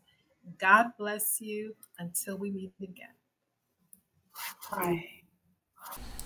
[0.57, 3.09] God bless you until we meet again.
[4.71, 5.03] Bye.